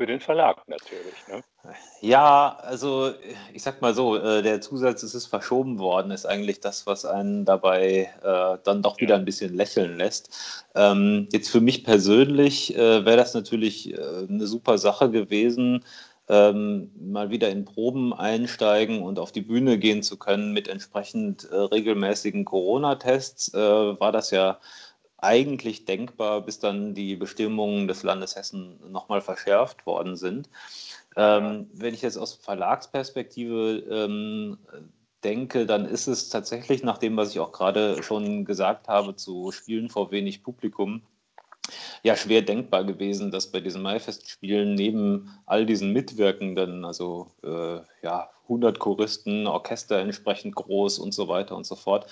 für 0.00 0.06
den 0.06 0.20
Verlag 0.20 0.66
natürlich. 0.66 1.28
Ne? 1.28 1.44
Ja, 2.00 2.56
also 2.62 3.12
ich 3.52 3.62
sag 3.62 3.82
mal 3.82 3.92
so, 3.92 4.16
äh, 4.16 4.40
der 4.40 4.62
Zusatz, 4.62 5.02
es 5.02 5.14
ist 5.14 5.26
verschoben 5.26 5.78
worden, 5.78 6.10
ist 6.10 6.24
eigentlich 6.24 6.60
das, 6.60 6.86
was 6.86 7.04
einen 7.04 7.44
dabei 7.44 8.08
äh, 8.22 8.56
dann 8.64 8.80
doch 8.80 8.98
wieder 8.98 9.16
ja. 9.16 9.18
ein 9.18 9.26
bisschen 9.26 9.54
lächeln 9.54 9.98
lässt. 9.98 10.64
Ähm, 10.74 11.28
jetzt 11.32 11.50
für 11.50 11.60
mich 11.60 11.84
persönlich 11.84 12.74
äh, 12.74 13.04
wäre 13.04 13.18
das 13.18 13.34
natürlich 13.34 13.92
äh, 13.92 14.26
eine 14.26 14.46
super 14.46 14.78
Sache 14.78 15.10
gewesen, 15.10 15.84
ähm, 16.30 16.92
mal 16.98 17.28
wieder 17.28 17.50
in 17.50 17.66
Proben 17.66 18.14
einsteigen 18.14 19.02
und 19.02 19.18
auf 19.18 19.32
die 19.32 19.42
Bühne 19.42 19.76
gehen 19.76 20.02
zu 20.02 20.16
können 20.16 20.54
mit 20.54 20.66
entsprechend 20.66 21.44
äh, 21.50 21.56
regelmäßigen 21.56 22.46
Corona-Tests, 22.46 23.52
äh, 23.52 23.58
war 23.58 24.12
das 24.12 24.30
ja 24.30 24.60
eigentlich 25.22 25.84
denkbar, 25.84 26.42
bis 26.42 26.58
dann 26.58 26.94
die 26.94 27.16
Bestimmungen 27.16 27.88
des 27.88 28.02
Landes 28.02 28.36
Hessen 28.36 28.78
nochmal 28.90 29.20
verschärft 29.20 29.86
worden 29.86 30.16
sind. 30.16 30.48
Ähm, 31.16 31.68
wenn 31.72 31.94
ich 31.94 32.02
jetzt 32.02 32.16
aus 32.16 32.34
Verlagsperspektive 32.34 33.84
ähm, 33.90 34.58
denke, 35.24 35.66
dann 35.66 35.84
ist 35.84 36.06
es 36.06 36.28
tatsächlich 36.28 36.82
nach 36.82 36.98
dem, 36.98 37.16
was 37.16 37.30
ich 37.30 37.40
auch 37.40 37.52
gerade 37.52 38.02
schon 38.02 38.44
gesagt 38.44 38.88
habe, 38.88 39.16
zu 39.16 39.52
Spielen 39.52 39.88
vor 39.88 40.10
wenig 40.10 40.42
Publikum, 40.42 41.02
ja 42.02 42.16
schwer 42.16 42.42
denkbar 42.42 42.84
gewesen, 42.84 43.30
dass 43.30 43.50
bei 43.50 43.60
diesen 43.60 43.82
Maifestspielen 43.82 44.74
neben 44.74 45.30
all 45.46 45.66
diesen 45.66 45.92
Mitwirkenden, 45.92 46.84
also 46.84 47.28
äh, 47.42 47.80
ja 48.02 48.30
100 48.44 48.78
Choristen, 48.78 49.46
Orchester 49.46 49.98
entsprechend 49.98 50.56
groß 50.56 50.98
und 50.98 51.12
so 51.12 51.28
weiter 51.28 51.56
und 51.56 51.66
so 51.66 51.76
fort, 51.76 52.06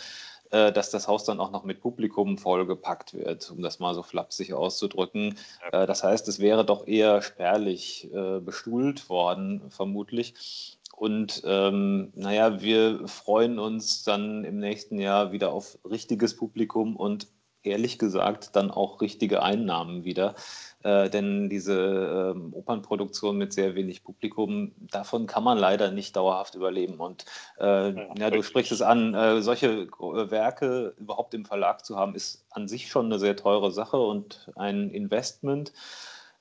dass 0.51 0.91
das 0.91 1.09
Haus 1.09 1.25
dann 1.25 1.41
auch 1.41 1.51
noch 1.51 1.65
mit 1.65 1.81
Publikum 1.81 2.39
vollgepackt 2.39 3.15
wird, 3.15 3.51
um 3.51 3.63
das 3.63 3.79
mal 3.79 3.95
so 3.95 4.03
flapsig 4.03 4.53
auszudrücken. 4.55 5.37
Äh, 5.73 5.87
das 5.87 6.03
heißt, 6.03 6.29
es 6.29 6.39
wäre 6.39 6.65
doch 6.65 6.87
eher 6.87 7.23
spärlich 7.23 8.09
äh, 8.13 8.41
bestuhlt 8.41 9.09
worden, 9.09 9.63
vermutlich. 9.71 10.79
Und 10.97 11.43
ähm, 11.45 12.13
naja, 12.17 12.61
wir 12.61 13.07
freuen 13.07 13.59
uns 13.59 14.03
dann 14.03 14.45
im 14.45 14.59
nächsten 14.59 14.99
Jahr 14.99 15.31
wieder 15.31 15.53
auf 15.53 15.79
richtiges 15.89 16.37
Publikum 16.37 16.97
und 16.97 17.29
ehrlich 17.63 17.99
gesagt 17.99 18.57
dann 18.57 18.71
auch 18.71 19.01
richtige 19.01 19.43
Einnahmen 19.43 20.05
wieder. 20.05 20.35
Äh, 20.85 21.11
denn 21.11 21.49
diese 21.49 22.35
ähm, 22.37 22.55
Opernproduktion 22.55 23.37
mit 23.37 23.53
sehr 23.53 23.75
wenig 23.75 24.05
Publikum, 24.05 24.73
davon 24.79 25.27
kann 25.27 25.43
man 25.43 25.59
leider 25.59 25.91
nicht 25.91 26.15
dauerhaft 26.15 26.55
überleben. 26.55 26.95
Und 27.01 27.25
äh, 27.59 27.91
ja, 27.91 28.15
ja, 28.17 28.31
du 28.31 28.43
sprichst 28.43 28.71
es 28.71 28.83
an, 28.83 29.13
äh, 29.13 29.43
solche 29.43 29.69
äh, 29.69 30.31
Werke 30.31 30.95
überhaupt 30.99 31.35
im 31.35 31.45
Verlag 31.45 31.85
zu 31.85 31.97
haben, 31.97 32.15
ist 32.15 32.45
an 32.51 32.69
sich 32.69 32.89
schon 32.89 33.07
eine 33.07 33.19
sehr 33.19 33.35
teure 33.35 33.73
Sache 33.73 33.97
und 33.97 34.51
ein 34.55 34.91
Investment. 34.91 35.73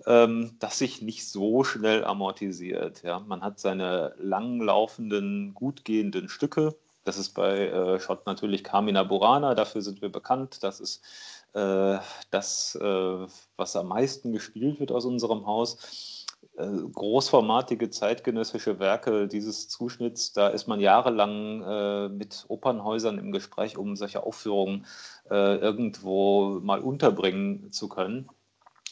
Ähm, 0.06 0.52
das 0.60 0.78
sich 0.78 1.02
nicht 1.02 1.28
so 1.28 1.64
schnell 1.64 2.06
amortisiert. 2.06 3.02
Ja? 3.02 3.20
Man 3.20 3.42
hat 3.42 3.60
seine 3.60 4.14
langlaufenden, 4.20 5.56
gut 5.56 5.84
gehenden 5.84 6.30
Stücke, 6.30 6.76
das 7.08 7.18
ist 7.18 7.30
bei 7.30 7.70
äh, 7.70 8.00
Schott 8.02 8.26
natürlich 8.26 8.66
Carmina 8.66 9.02
Burana, 9.04 9.56
dafür 9.56 9.82
sind 9.82 10.02
wir 10.02 10.10
bekannt. 10.10 10.62
Das 10.62 10.82
ist 10.82 10.98
äh, 10.98 11.37
das, 11.54 12.76
äh, 12.80 13.28
was 13.56 13.76
am 13.76 13.88
meisten 13.88 14.32
gespielt 14.32 14.80
wird 14.80 14.92
aus 14.92 15.06
unserem 15.06 15.46
Haus. 15.46 16.26
Äh, 16.58 16.68
großformatige 16.94 17.90
zeitgenössische 17.92 18.80
Werke 18.80 19.28
dieses 19.28 19.70
Zuschnitts, 19.70 20.34
da 20.34 20.48
ist 20.48 20.68
man 20.68 20.80
jahrelang 20.80 21.62
äh, 21.62 22.10
mit 22.10 22.46
Opernhäusern 22.48 23.20
im 23.20 23.32
Gespräch, 23.32 23.78
um 23.78 23.96
solche 23.96 24.24
Aufführungen 24.24 24.86
äh, 25.30 25.56
irgendwo 25.58 26.60
mal 26.62 26.80
unterbringen 26.80 27.72
zu 27.72 27.90
können. 27.90 28.30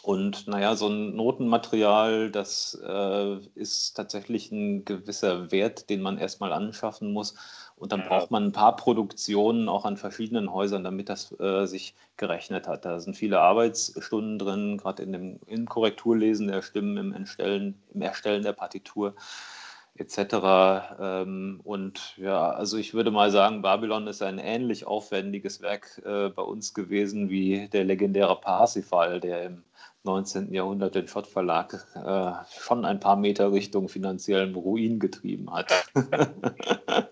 Und 0.03 0.47
naja, 0.47 0.75
so 0.75 0.87
ein 0.87 1.15
Notenmaterial, 1.15 2.29
das 2.29 2.79
äh, 2.85 3.37
ist 3.55 3.95
tatsächlich 3.95 4.51
ein 4.51 4.85
gewisser 4.85 5.51
Wert, 5.51 5.89
den 5.89 6.01
man 6.01 6.19
erstmal 6.19 6.53
anschaffen 6.53 7.11
muss. 7.11 7.33
Und 7.77 7.91
dann 7.91 8.01
ja. 8.01 8.07
braucht 8.07 8.31
man 8.31 8.45
ein 8.45 8.51
paar 8.51 8.75
Produktionen 8.75 9.67
auch 9.67 9.85
an 9.85 9.97
verschiedenen 9.97 10.51
Häusern, 10.51 10.83
damit 10.83 11.09
das 11.09 11.37
äh, 11.39 11.65
sich 11.65 11.93
gerechnet 12.15 12.67
hat. 12.67 12.85
Da 12.85 12.99
sind 12.99 13.17
viele 13.17 13.41
Arbeitsstunden 13.41 14.39
drin, 14.39 14.77
gerade 14.77 15.03
in 15.03 15.11
dem 15.11 15.39
in 15.45 15.65
Korrekturlesen 15.65 16.47
der 16.47 16.61
Stimmen, 16.61 16.97
im 16.97 17.13
Erstellen, 17.13 17.75
im 17.93 18.01
Erstellen 18.01 18.43
der 18.43 18.53
Partitur 18.53 19.13
etc. 19.97 20.97
Ähm, 20.99 21.61
und 21.63 22.17
ja, 22.17 22.49
also 22.51 22.77
ich 22.77 22.93
würde 22.93 23.11
mal 23.11 23.31
sagen, 23.31 23.61
Babylon 23.61 24.07
ist 24.07 24.21
ein 24.21 24.39
ähnlich 24.39 24.85
aufwendiges 24.85 25.61
Werk 25.61 26.01
äh, 26.05 26.29
bei 26.29 26.41
uns 26.41 26.73
gewesen 26.73 27.29
wie 27.29 27.67
der 27.69 27.85
legendäre 27.85 28.39
Parsifal, 28.39 29.19
der 29.19 29.43
im 29.43 29.63
19. 30.05 30.53
Jahrhundert 30.53 30.95
den 30.95 31.07
Schott 31.07 31.27
Verlag 31.27 31.73
äh, 31.95 32.31
schon 32.61 32.85
ein 32.85 32.99
paar 32.99 33.15
Meter 33.15 33.51
Richtung 33.51 33.89
finanziellen 33.89 34.53
Ruin 34.53 34.99
getrieben 34.99 35.51
hat. 35.51 35.71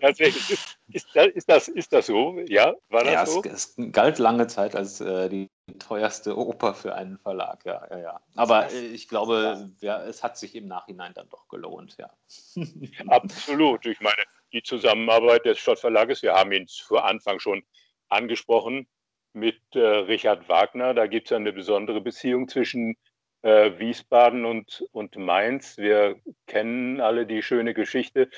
Tatsächlich. 0.00 0.50
Ist, 0.94 1.06
ist, 1.06 1.16
das, 1.16 1.26
ist, 1.28 1.48
das, 1.48 1.68
ist 1.68 1.92
das 1.92 2.06
so? 2.06 2.38
Ja, 2.46 2.74
war 2.88 3.02
das 3.02 3.12
ja, 3.12 3.26
so? 3.26 3.42
Es, 3.42 3.74
es, 3.76 3.92
galt 3.92 4.18
lange 4.20 4.46
Zeit 4.46 4.76
als 4.76 5.00
äh, 5.00 5.28
die 5.28 5.48
teuerste 5.78 6.36
Oper 6.36 6.74
für 6.74 6.94
einen 6.94 7.18
Verlag, 7.18 7.64
ja, 7.64 7.86
ja, 7.90 7.98
ja. 7.98 8.20
Aber 8.36 8.70
äh, 8.70 8.86
ich 8.86 9.08
glaube, 9.08 9.70
ja, 9.80 10.02
es 10.04 10.22
hat 10.22 10.36
sich 10.36 10.54
im 10.54 10.66
Nachhinein 10.66 11.14
dann 11.14 11.28
doch 11.28 11.48
gelohnt, 11.48 11.96
ja. 11.98 12.10
Absolut. 13.08 13.86
Ich 13.86 14.00
meine, 14.00 14.22
die 14.52 14.62
Zusammenarbeit 14.62 15.44
des 15.44 15.58
Schott 15.58 15.78
Verlages, 15.78 16.22
wir 16.22 16.34
haben 16.34 16.52
ihn 16.52 16.66
zu 16.66 16.98
Anfang 16.98 17.38
schon 17.40 17.62
angesprochen, 18.08 18.86
mit 19.32 19.60
äh, 19.74 19.80
Richard 19.80 20.48
Wagner. 20.48 20.94
Da 20.94 21.06
gibt 21.06 21.26
es 21.26 21.32
eine 21.32 21.52
besondere 21.52 22.00
Beziehung 22.00 22.48
zwischen 22.48 22.96
äh, 23.42 23.78
Wiesbaden 23.78 24.44
und, 24.44 24.86
und 24.92 25.16
Mainz. 25.16 25.76
Wir 25.76 26.20
kennen 26.46 27.00
alle 27.00 27.26
die 27.26 27.42
schöne 27.42 27.74
Geschichte, 27.74 28.30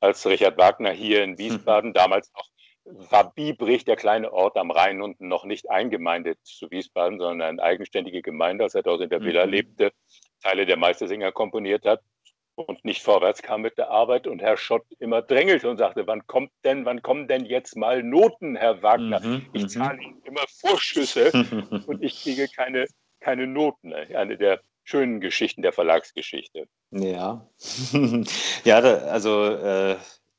als 0.00 0.26
Richard 0.26 0.58
Wagner 0.58 0.90
hier 0.90 1.24
in 1.24 1.38
Wiesbaden, 1.38 1.90
mhm. 1.90 1.94
damals 1.94 2.32
noch 2.34 2.48
war 2.84 3.32
Biebrich, 3.34 3.84
der 3.84 3.96
kleine 3.96 4.32
Ort 4.32 4.56
am 4.56 4.70
Rhein 4.70 5.00
unten, 5.00 5.28
noch 5.28 5.44
nicht 5.44 5.70
eingemeindet 5.70 6.38
zu 6.42 6.70
Wiesbaden, 6.70 7.18
sondern 7.18 7.42
eine 7.42 7.62
eigenständige 7.62 8.22
Gemeinde, 8.22 8.64
als 8.64 8.74
er 8.74 8.82
dort 8.82 9.00
in 9.00 9.10
der 9.10 9.22
Villa 9.22 9.46
mhm. 9.46 9.52
lebte, 9.52 9.92
Teile 10.42 10.66
der 10.66 10.76
Meistersinger 10.76 11.32
komponiert 11.32 11.86
hat 11.86 12.00
und 12.56 12.84
nicht 12.84 13.02
vorwärts 13.02 13.42
kam 13.42 13.62
mit 13.62 13.78
der 13.78 13.90
Arbeit 13.90 14.26
und 14.26 14.40
Herr 14.40 14.56
Schott 14.56 14.84
immer 14.98 15.22
drängelte 15.22 15.68
und 15.68 15.78
sagte, 15.78 16.06
wann 16.06 16.26
kommt 16.26 16.50
denn, 16.64 16.84
wann 16.84 17.02
kommen 17.02 17.26
denn 17.26 17.44
jetzt 17.44 17.76
mal 17.76 18.02
Noten, 18.02 18.56
Herr 18.56 18.82
Wagner? 18.82 19.20
Mhm, 19.20 19.46
ich 19.52 19.62
mhm. 19.62 19.68
zahle 19.68 20.02
Ihnen 20.02 20.22
immer 20.24 20.44
Vorschüsse 20.48 21.32
und 21.86 22.02
ich 22.02 22.22
kriege 22.22 22.48
keine, 22.48 22.86
keine 23.20 23.46
Noten. 23.46 23.92
Eine 23.92 24.36
der 24.36 24.60
schönen 24.84 25.20
Geschichten 25.20 25.62
der 25.62 25.72
Verlagsgeschichte. 25.72 26.68
Ja, 26.90 27.48
ja, 28.64 28.78
also 28.78 29.46
äh, 29.46 29.96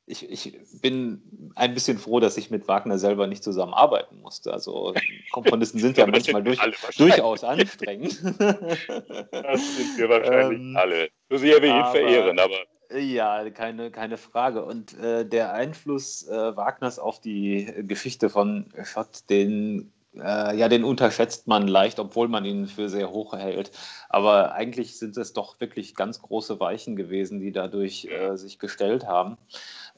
ich, 0.07 0.29
ich, 0.29 0.57
bin 0.81 1.51
ein 1.55 1.73
bisschen 1.73 1.97
froh, 1.97 2.19
dass 2.19 2.37
ich 2.37 2.51
mit 2.51 2.67
Wagner 2.67 2.99
selber 2.99 3.25
nicht 3.27 3.43
zusammenarbeiten 3.43 4.21
musste. 4.21 4.53
Also 4.53 4.93
Komponisten 5.31 5.79
sind 5.79 5.97
ja 5.97 6.05
manchmal 6.05 6.43
durch, 6.43 6.59
durchaus 6.97 7.43
anstrengend. 7.43 8.21
das 8.39 9.77
sind 9.77 9.97
wir 9.97 10.09
wahrscheinlich 10.09 10.59
ähm, 10.59 10.77
alle. 10.77 11.09
So 11.29 11.37
sehr 11.37 11.61
wir 11.61 11.69
ihn 11.69 11.85
verehren, 11.91 12.39
aber. 12.39 12.55
Ja, 12.95 13.49
keine, 13.49 13.89
keine 13.89 14.17
Frage. 14.17 14.63
Und 14.63 14.97
äh, 14.99 15.25
der 15.25 15.53
Einfluss 15.53 16.27
äh, 16.27 16.55
Wagners 16.55 16.99
auf 16.99 17.19
die 17.19 17.73
Geschichte 17.87 18.29
von 18.29 18.71
Schott, 18.83 19.27
den 19.29 19.91
äh, 20.17 20.55
ja, 20.57 20.69
den 20.69 20.83
unterschätzt 20.83 21.47
man 21.47 21.67
leicht, 21.67 21.99
obwohl 21.99 22.27
man 22.27 22.45
ihn 22.45 22.67
für 22.67 22.89
sehr 22.89 23.11
hoch 23.11 23.33
hält. 23.33 23.71
Aber 24.09 24.53
eigentlich 24.53 24.97
sind 24.97 25.17
es 25.17 25.33
doch 25.33 25.59
wirklich 25.59 25.95
ganz 25.95 26.21
große 26.21 26.59
Weichen 26.59 26.95
gewesen, 26.95 27.39
die 27.39 27.51
dadurch 27.51 28.05
äh, 28.05 28.35
sich 28.35 28.59
gestellt 28.59 29.05
haben. 29.05 29.37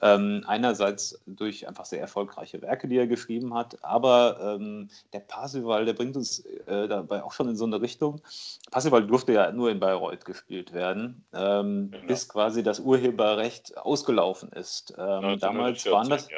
Ähm, 0.02 0.44
einerseits 0.46 1.20
durch 1.26 1.68
einfach 1.68 1.86
sehr 1.86 2.00
erfolgreiche 2.00 2.62
Werke, 2.62 2.88
die 2.88 2.98
er 2.98 3.08
geschrieben 3.08 3.56
hat, 3.56 3.84
aber 3.84 4.58
ähm, 4.60 4.90
der 5.12 5.22
Parsival, 5.22 5.86
der 5.86 5.94
bringt 5.94 6.16
uns 6.16 6.40
äh, 6.40 6.88
dabei 6.88 7.24
auch 7.24 7.32
schon 7.32 7.50
in 7.50 7.56
so 7.56 7.66
eine 7.66 7.82
Richtung. 7.82 8.22
Parsival 8.70 9.08
durfte 9.08 9.34
ja 9.34 9.52
nur 9.52 9.72
in 9.72 9.80
Bayreuth 9.80 10.24
gespielt 10.24 10.72
werden, 10.72 11.26
ähm, 11.34 11.90
genau. 11.92 12.08
bis 12.08 12.30
quasi 12.30 12.62
das 12.62 12.80
Urheberrecht 12.80 13.76
ausgelaufen 13.78 14.50
ist. 14.52 14.94
Ähm, 14.98 15.40
damals 15.40 15.86
waren 15.88 16.10
das. 16.10 16.30
Ja. 16.30 16.38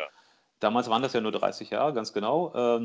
Damals 0.62 0.90
waren 0.90 1.02
das 1.02 1.14
ja 1.14 1.22
nur 1.22 1.32
30 1.32 1.70
Jahre, 1.70 1.94
ganz 1.94 2.12
genau. 2.12 2.52
Äh, 2.54 2.80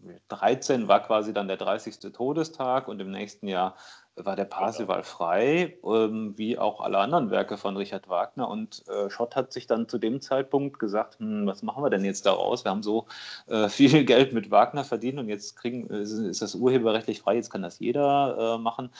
1913 0.00 0.88
war 0.88 1.02
quasi 1.02 1.32
dann 1.32 1.48
der 1.48 1.56
30. 1.56 2.12
Todestag 2.12 2.88
und 2.88 3.00
im 3.00 3.10
nächsten 3.10 3.48
Jahr 3.48 3.76
war 4.16 4.34
der 4.34 4.46
Parsival 4.46 5.02
frei, 5.02 5.76
ähm, 5.84 6.34
wie 6.36 6.58
auch 6.58 6.80
alle 6.80 6.98
anderen 6.98 7.30
Werke 7.30 7.58
von 7.58 7.76
Richard 7.76 8.08
Wagner. 8.08 8.48
Und 8.48 8.82
äh, 8.88 9.10
Schott 9.10 9.36
hat 9.36 9.52
sich 9.52 9.66
dann 9.66 9.88
zu 9.88 9.98
dem 9.98 10.20
Zeitpunkt 10.22 10.78
gesagt, 10.78 11.18
hm, 11.18 11.46
was 11.46 11.62
machen 11.62 11.82
wir 11.84 11.90
denn 11.90 12.04
jetzt 12.04 12.24
daraus? 12.24 12.64
Wir 12.64 12.70
haben 12.70 12.82
so 12.82 13.06
äh, 13.46 13.68
viel 13.68 14.04
Geld 14.04 14.32
mit 14.32 14.50
Wagner 14.50 14.84
verdient 14.84 15.18
und 15.18 15.28
jetzt 15.28 15.56
kriegen, 15.56 15.88
ist 15.88 16.40
das 16.40 16.54
urheberrechtlich 16.54 17.20
frei, 17.20 17.36
jetzt 17.36 17.50
kann 17.50 17.62
das 17.62 17.78
jeder 17.78 18.56
äh, 18.56 18.58
machen. 18.58 18.90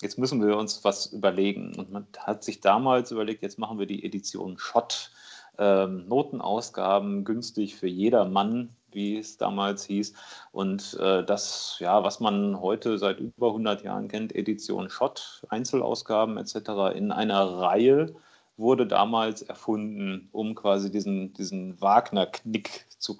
jetzt 0.00 0.18
müssen 0.18 0.44
wir 0.44 0.56
uns 0.56 0.82
was 0.84 1.06
überlegen. 1.06 1.74
Und 1.76 1.90
man 1.92 2.06
hat 2.18 2.42
sich 2.42 2.60
damals 2.60 3.10
überlegt, 3.10 3.42
jetzt 3.42 3.58
machen 3.58 3.78
wir 3.78 3.86
die 3.86 4.04
Edition 4.04 4.58
Schott. 4.58 5.10
Ähm, 5.58 6.08
Notenausgaben 6.08 7.24
günstig 7.24 7.76
für 7.76 7.86
jedermann, 7.86 8.74
wie 8.94 9.18
es 9.18 9.36
damals 9.36 9.84
hieß. 9.84 10.12
Und 10.52 10.98
äh, 11.00 11.24
das, 11.24 11.76
ja, 11.80 12.02
was 12.04 12.20
man 12.20 12.60
heute 12.60 12.98
seit 12.98 13.20
über 13.20 13.48
100 13.48 13.82
Jahren 13.82 14.08
kennt, 14.08 14.34
Edition 14.34 14.90
Schott, 14.90 15.42
Einzelausgaben 15.48 16.36
etc., 16.38 16.94
in 16.94 17.12
einer 17.12 17.44
Reihe 17.58 18.14
wurde 18.56 18.86
damals 18.86 19.42
erfunden, 19.42 20.28
um 20.32 20.54
quasi 20.54 20.90
diesen, 20.90 21.32
diesen 21.32 21.80
Wagner-Knick 21.80 22.86
zu 22.98 23.16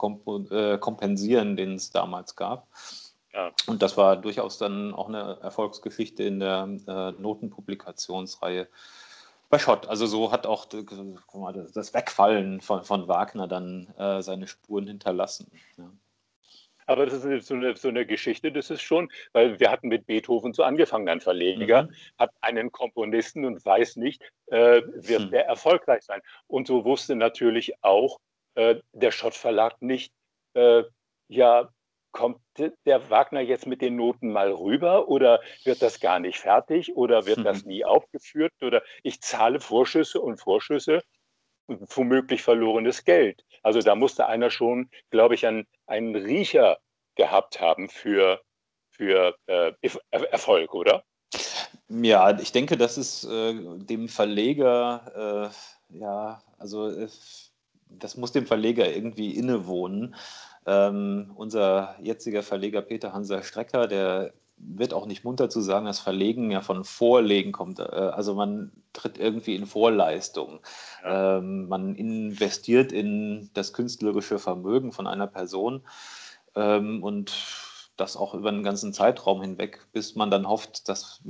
äh, 0.51 0.79
kompensieren, 0.79 1.57
den 1.57 1.75
es 1.75 1.91
damals 1.91 2.37
gab. 2.37 2.69
Ja. 3.33 3.51
Und 3.67 3.83
das 3.83 3.97
war 3.97 4.17
durchaus 4.17 4.59
dann 4.59 4.95
auch 4.95 5.09
eine 5.09 5.39
Erfolgsgeschichte 5.41 6.23
in 6.23 6.39
der 6.39 6.69
äh, 6.87 7.13
Notenpublikationsreihe 7.13 8.69
bei 9.53 9.59
Schott. 9.59 9.87
Also 9.87 10.07
so 10.07 10.33
hat 10.33 10.47
auch 10.47 10.65
das 10.65 11.93
Wegfallen 11.93 12.63
von, 12.63 12.85
von 12.85 13.07
Wagner 13.07 13.47
dann 13.47 13.87
äh, 13.99 14.23
seine 14.23 14.49
Spuren 14.49 14.87
hinterlassen. 14.87 15.53
Ja. 15.77 15.93
Aber 16.87 17.05
das 17.05 17.23
ist 17.23 17.47
so 17.47 17.55
eine, 17.55 17.77
so 17.77 17.89
eine, 17.89 18.07
Geschichte, 18.07 18.51
das 18.51 18.71
ist 18.71 18.81
schon, 18.81 19.13
weil 19.35 19.61
wir 19.61 19.71
hatten 19.71 19.89
mit 19.89 20.07
Beethoven 20.07 20.55
so 20.55 20.63
angefangen, 20.63 21.07
ein 21.11 21.21
Verleger 21.21 21.83
mhm. 21.83 21.95
hat 22.19 22.31
einen 22.41 22.73
Komponisten 22.73 23.45
und 23.45 23.63
weiß 23.65 23.97
nicht, 23.97 24.23
äh, 24.47 24.81
wird 24.95 25.27
mhm. 25.27 25.31
der 25.31 25.47
erfolgreich 25.47 26.03
sein. 26.03 26.23
Und 26.47 26.67
so 26.67 26.87
wusste 26.87 27.15
natürlich 27.15 27.75
auch 27.83 28.21
äh, 28.55 28.77
der 28.93 29.11
Schott 29.11 29.35
Verlag 29.35 29.83
nicht, 29.83 30.15
äh, 30.55 30.83
ja, 31.29 31.69
kommt 32.13 32.41
der 32.57 33.11
Wagner 33.11 33.41
jetzt 33.41 33.67
mit 33.67 33.81
den 33.81 33.97
Noten 33.97 34.31
mal 34.33 34.53
rüber 34.53 35.09
oder 35.09 35.41
wird 35.65 35.83
das 35.83 35.99
gar 35.99 36.21
nicht 36.21 36.39
fertig 36.39 36.95
oder 36.95 37.27
wird 37.27 37.39
mhm. 37.39 37.45
das 37.45 37.65
nie 37.65 37.85
aufgeführt 37.85 38.53
oder 38.63 38.83
ich 39.03 39.21
zahle 39.23 39.61
Vorschüsse 39.61 40.21
und 40.21 40.39
Vorschüsse, 40.39 41.03
womöglich 41.67 42.43
verlorenes 42.43 43.05
Geld. 43.05 43.45
Also 43.63 43.81
da 43.81 43.95
musste 43.95 44.27
einer 44.27 44.51
schon, 44.51 44.91
glaube 45.11 45.35
ich, 45.35 45.47
einen, 45.47 45.67
einen 45.87 46.15
Riecher 46.15 46.79
gehabt 47.15 47.61
haben 47.61 47.89
für, 47.89 48.41
für 48.91 49.35
äh, 49.47 49.73
Erfolg, 50.11 50.75
oder? 50.75 51.05
Ja, 51.89 52.39
ich 52.39 52.53
denke, 52.53 52.77
das 52.77 52.99
ist 52.99 53.25
äh, 53.25 53.55
dem 53.55 54.09
Verleger, 54.09 55.51
äh, 55.91 55.99
ja, 55.99 56.43
also 56.59 56.89
äh, 56.89 57.09
das 57.89 58.17
muss 58.17 58.33
dem 58.33 58.47
Verleger 58.47 58.91
irgendwie 58.91 59.37
innewohnen. 59.37 60.15
Ähm, 60.67 61.33
unser 61.35 61.97
jetziger 62.01 62.43
Verleger 62.43 62.83
Peter 62.83 63.13
Hanser 63.13 63.43
Strecker, 63.43 63.87
der 63.89 64.33
wird 64.65 64.95
auch 64.95 65.07
nicht 65.07 65.25
munter 65.25 65.51
zu 65.51 65.61
sagen, 65.61 65.87
dass 65.87 65.99
Verlegen 65.99 66.51
ja 66.51 66.61
von 66.61 66.85
Vorlegen 66.85 67.53
kommt. 67.53 67.81
Äh, 67.81 67.83
also 67.83 68.35
man 68.35 68.73
tritt 68.93 69.19
irgendwie 69.19 69.57
in 69.57 69.67
Vorleistung. 69.67 70.61
Ja. 71.03 71.39
Ähm, 71.39 71.69
man 71.69 71.95
investiert 71.95 72.93
in 72.93 73.51
das 73.55 73.73
künstlerische 73.73 74.39
Vermögen 74.39 74.93
von 74.93 75.07
einer 75.07 75.27
Person 75.27 75.83
ähm, 76.55 77.03
und 77.03 77.33
das 77.97 78.17
auch 78.17 78.35
über 78.35 78.49
einen 78.49 78.63
ganzen 78.63 78.93
Zeitraum 78.93 79.43
hinweg, 79.43 79.87
bis 79.93 80.15
man 80.15 80.31
dann 80.31 80.49
hofft, 80.49 80.89
dass 80.89 81.21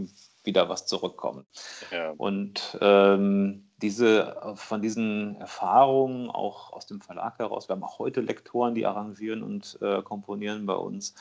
wieder 0.44 0.68
was 0.68 0.86
zurückkommt. 0.86 1.46
Ja. 1.90 2.12
Und 2.16 2.78
ähm, 2.80 3.68
diese, 3.80 4.36
von 4.54 4.80
diesen 4.80 5.36
Erfahrungen 5.36 6.30
auch 6.30 6.72
aus 6.72 6.86
dem 6.86 7.00
Verlag 7.00 7.38
heraus, 7.38 7.68
wir 7.68 7.74
haben 7.74 7.82
auch 7.82 7.98
heute 7.98 8.20
Lektoren, 8.20 8.74
die 8.74 8.86
arrangieren 8.86 9.42
und 9.42 9.78
äh, 9.82 10.02
komponieren 10.02 10.66
bei 10.66 10.74
uns. 10.74 11.14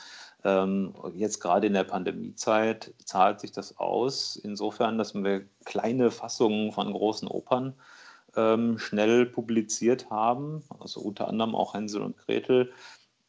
Ähm, 0.44 0.94
jetzt 1.14 1.40
gerade 1.40 1.66
in 1.66 1.74
der 1.74 1.84
Pandemiezeit 1.84 2.94
zahlt 3.04 3.40
sich 3.40 3.52
das 3.52 3.78
aus, 3.78 4.36
insofern, 4.36 4.98
dass 4.98 5.14
wir 5.14 5.44
kleine 5.64 6.10
Fassungen 6.10 6.72
von 6.72 6.92
großen 6.92 7.28
Opern 7.28 7.74
ähm, 8.36 8.78
schnell 8.78 9.26
publiziert 9.26 10.10
haben, 10.10 10.62
also 10.78 11.00
unter 11.00 11.28
anderem 11.28 11.54
auch 11.54 11.74
Hänsel 11.74 12.02
und 12.02 12.16
Gretel, 12.16 12.72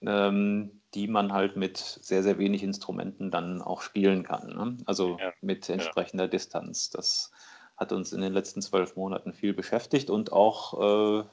ähm, 0.02 0.82
die 0.94 1.08
man 1.08 1.34
halt 1.34 1.56
mit 1.56 1.78
sehr, 1.78 2.24
sehr 2.24 2.38
wenig 2.38 2.64
Instrumenten 2.64 3.32
dann 3.32 3.62
auch 3.62 3.82
spielen 3.82 4.24
kann. 4.24 4.56
Ne? 4.56 4.78
Also 4.86 5.18
ja. 5.20 5.32
mit 5.42 5.70
entsprechender 5.70 6.26
ja. 6.26 6.30
Distanz. 6.30 6.90
Das 6.90 7.32
hat 7.78 7.92
uns 7.92 8.14
in 8.14 8.22
den 8.22 8.34
letzten 8.34 8.62
zwölf 8.62 8.96
Monaten 8.96 9.34
viel 9.34 9.54
beschäftigt 9.54 10.10
und 10.10 10.32
auch 10.32 11.22
äh, 11.22 11.24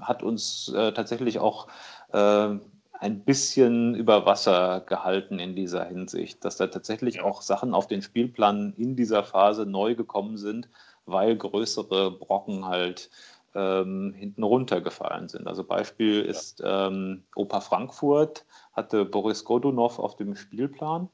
hat 0.00 0.22
uns 0.22 0.72
äh, 0.74 0.92
tatsächlich 0.92 1.38
auch 1.38 1.68
äh, 2.12 2.56
ein 3.00 3.24
bisschen 3.24 3.94
über 3.94 4.26
Wasser 4.26 4.80
gehalten 4.80 5.38
in 5.38 5.56
dieser 5.56 5.84
Hinsicht, 5.86 6.44
dass 6.44 6.58
da 6.58 6.66
tatsächlich 6.66 7.16
ja. 7.16 7.24
auch 7.24 7.40
Sachen 7.40 7.72
auf 7.72 7.86
den 7.86 8.02
Spielplan 8.02 8.74
in 8.76 8.94
dieser 8.94 9.24
Phase 9.24 9.64
neu 9.64 9.94
gekommen 9.94 10.36
sind, 10.36 10.68
weil 11.06 11.34
größere 11.36 12.10
Brocken 12.10 12.66
halt 12.66 13.10
ähm, 13.54 14.14
hinten 14.16 14.42
runtergefallen 14.42 15.28
sind. 15.28 15.46
Also 15.46 15.64
Beispiel 15.64 16.24
ja. 16.24 16.30
ist 16.30 16.62
ähm, 16.64 17.24
Oper 17.34 17.60
Frankfurt 17.60 18.46
hatte 18.72 19.04
Boris 19.04 19.44
Godunov 19.44 19.98
auf 19.98 20.16
dem 20.16 20.36
Spielplan 20.36 21.08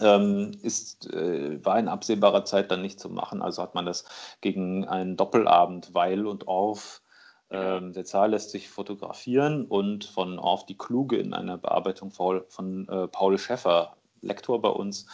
ähm, 0.00 0.52
ist, 0.62 1.12
äh, 1.12 1.64
war 1.64 1.78
in 1.78 1.88
absehbarer 1.88 2.44
Zeit 2.44 2.70
dann 2.70 2.82
nicht 2.82 3.00
zu 3.00 3.10
machen. 3.10 3.42
Also 3.42 3.62
hat 3.62 3.74
man 3.74 3.86
das 3.86 4.04
gegen 4.40 4.86
einen 4.86 5.16
Doppelabend 5.16 5.94
Weil 5.94 6.26
und 6.26 6.46
Orff. 6.46 7.02
Ähm, 7.50 7.92
der 7.92 8.04
Zahl 8.04 8.30
lässt 8.30 8.50
sich 8.50 8.70
fotografieren 8.70 9.66
und 9.66 10.04
von 10.04 10.38
Orff 10.38 10.64
die 10.64 10.78
Kluge 10.78 11.18
in 11.18 11.34
einer 11.34 11.58
Bearbeitung 11.58 12.10
von, 12.10 12.42
von 12.48 12.88
äh, 12.88 13.08
Paul 13.08 13.36
Schäffer, 13.36 13.96
Lektor 14.22 14.62
bei 14.62 14.70
uns, 14.70 15.06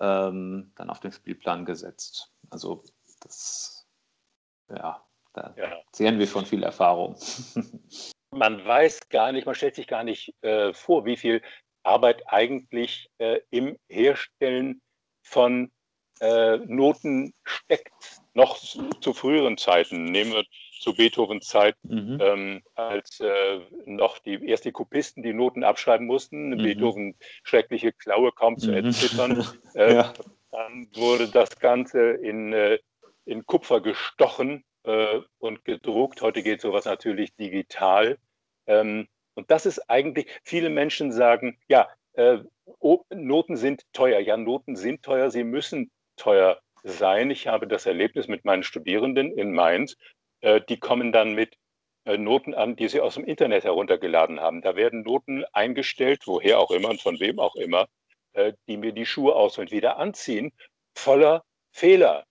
ähm, 0.00 0.72
dann 0.74 0.90
auf 0.90 0.98
den 0.98 1.12
Spielplan 1.12 1.64
gesetzt. 1.64 2.32
Also 2.50 2.82
das, 3.20 3.86
ja, 4.68 5.00
da 5.34 5.54
ja. 5.56 5.82
zehren 5.92 6.18
wir 6.18 6.26
schon 6.26 6.46
viel 6.46 6.62
Erfahrung. 6.62 7.16
man 8.30 8.64
weiß 8.64 9.08
gar 9.08 9.32
nicht, 9.32 9.46
man 9.46 9.54
stellt 9.54 9.74
sich 9.74 9.86
gar 9.86 10.04
nicht 10.04 10.34
äh, 10.42 10.72
vor, 10.72 11.04
wie 11.04 11.16
viel 11.16 11.42
Arbeit 11.82 12.22
eigentlich 12.26 13.10
äh, 13.18 13.40
im 13.50 13.76
Herstellen 13.88 14.80
von 15.22 15.70
äh, 16.20 16.56
Noten 16.58 17.34
steckt. 17.44 17.92
Noch 18.32 18.56
zu 18.56 19.12
früheren 19.12 19.56
Zeiten, 19.58 20.04
nehmen 20.04 20.32
wir 20.32 20.44
zu 20.80 20.94
Beethovens 20.94 21.46
Zeit, 21.46 21.76
mhm. 21.82 22.18
ähm, 22.20 22.62
als 22.74 23.20
äh, 23.20 23.60
noch 23.86 24.18
die 24.18 24.44
erst 24.44 24.64
die 24.64 24.72
Kopisten 24.72 25.22
die 25.22 25.32
Noten 25.32 25.62
abschreiben 25.62 26.06
mussten, 26.06 26.50
mhm. 26.50 26.58
Beethoven 26.58 27.14
schreckliche 27.42 27.92
Klaue 27.92 28.32
kaum 28.32 28.58
zu 28.58 28.70
mhm. 28.70 28.76
entziffern. 28.76 29.46
Äh, 29.74 29.94
ja. 29.94 30.12
Dann 30.52 30.86
wurde 30.94 31.28
das 31.28 31.58
Ganze 31.58 32.12
in, 32.12 32.52
äh, 32.52 32.78
in 33.24 33.44
Kupfer 33.44 33.80
gestochen 33.80 34.62
äh, 34.84 35.20
und 35.38 35.64
gedruckt. 35.64 36.22
Heute 36.22 36.42
geht 36.42 36.60
sowas 36.60 36.84
natürlich 36.84 37.34
digital. 37.36 38.18
Ähm, 38.66 39.08
und 39.34 39.50
das 39.50 39.66
ist 39.66 39.90
eigentlich, 39.90 40.26
viele 40.44 40.70
Menschen 40.70 41.12
sagen, 41.12 41.58
ja, 41.68 41.88
äh, 42.14 42.38
Noten 43.10 43.56
sind 43.56 43.82
teuer. 43.92 44.20
Ja, 44.20 44.36
Noten 44.36 44.76
sind 44.76 45.02
teuer, 45.02 45.30
sie 45.30 45.44
müssen 45.44 45.90
teuer 46.16 46.60
sein. 46.82 47.30
Ich 47.30 47.46
habe 47.46 47.66
das 47.66 47.86
Erlebnis 47.86 48.28
mit 48.28 48.44
meinen 48.44 48.62
Studierenden 48.62 49.32
in 49.32 49.52
Mainz. 49.52 49.96
Äh, 50.40 50.60
die 50.68 50.78
kommen 50.78 51.12
dann 51.12 51.34
mit 51.34 51.56
äh, 52.04 52.18
Noten 52.18 52.54
an, 52.54 52.76
die 52.76 52.88
sie 52.88 53.00
aus 53.00 53.14
dem 53.14 53.24
Internet 53.24 53.64
heruntergeladen 53.64 54.40
haben. 54.40 54.62
Da 54.62 54.76
werden 54.76 55.02
Noten 55.02 55.44
eingestellt, 55.52 56.22
woher 56.26 56.60
auch 56.60 56.70
immer 56.70 56.90
und 56.90 57.02
von 57.02 57.18
wem 57.20 57.38
auch 57.38 57.56
immer, 57.56 57.88
äh, 58.34 58.52
die 58.68 58.76
mir 58.76 58.92
die 58.92 59.06
Schuhe 59.06 59.34
aus 59.34 59.58
und 59.58 59.70
wieder 59.70 59.96
anziehen, 59.96 60.52
voller 60.94 61.44
Fehler. 61.72 62.24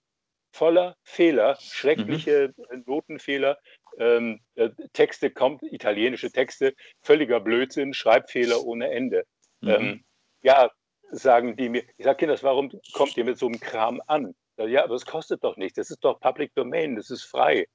Voller 0.54 0.96
Fehler, 1.02 1.58
schreckliche 1.60 2.54
mhm. 2.56 2.84
Notenfehler, 2.86 3.58
ähm, 3.98 4.38
äh, 4.54 4.70
Texte 4.92 5.32
kommt, 5.32 5.64
italienische 5.64 6.30
Texte, 6.30 6.74
völliger 7.02 7.40
Blödsinn, 7.40 7.92
Schreibfehler 7.92 8.64
ohneEnde. 8.64 9.24
Mhm. 9.62 9.68
Ähm, 9.68 10.04
ja, 10.42 10.70
sagen 11.10 11.56
die 11.56 11.68
mir, 11.70 11.82
ich 11.96 12.04
sage, 12.04 12.18
Kinders, 12.18 12.44
warum 12.44 12.70
kommt 12.92 13.16
ihr 13.16 13.24
mit 13.24 13.36
so 13.36 13.48
einem 13.48 13.58
Kram 13.58 14.00
an? 14.06 14.32
Ja, 14.56 14.84
aber 14.84 14.94
es 14.94 15.04
kostet 15.04 15.42
doch 15.42 15.56
nichts, 15.56 15.74
das 15.74 15.90
ist 15.90 16.04
doch 16.04 16.20
Public 16.20 16.54
Domain, 16.54 16.94
das 16.94 17.10
ist 17.10 17.24
frei. 17.24 17.66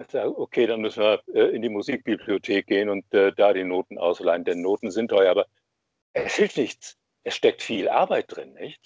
Ich 0.00 0.06
sage, 0.06 0.34
okay, 0.38 0.66
dann 0.66 0.80
müssen 0.80 1.02
wir 1.02 1.22
äh, 1.34 1.54
in 1.54 1.60
die 1.60 1.68
Musikbibliothek 1.68 2.66
gehen 2.66 2.88
und 2.88 3.12
äh, 3.12 3.32
da 3.36 3.52
die 3.52 3.64
Noten 3.64 3.98
ausleihen, 3.98 4.44
denn 4.44 4.62
Noten 4.62 4.90
sind 4.90 5.08
teuer, 5.08 5.32
aber 5.32 5.44
es 6.14 6.36
hilft 6.36 6.56
nichts 6.56 6.96
es 7.24 7.34
steckt 7.34 7.62
viel 7.62 7.88
Arbeit 7.88 8.34
drin, 8.34 8.54
nicht? 8.54 8.80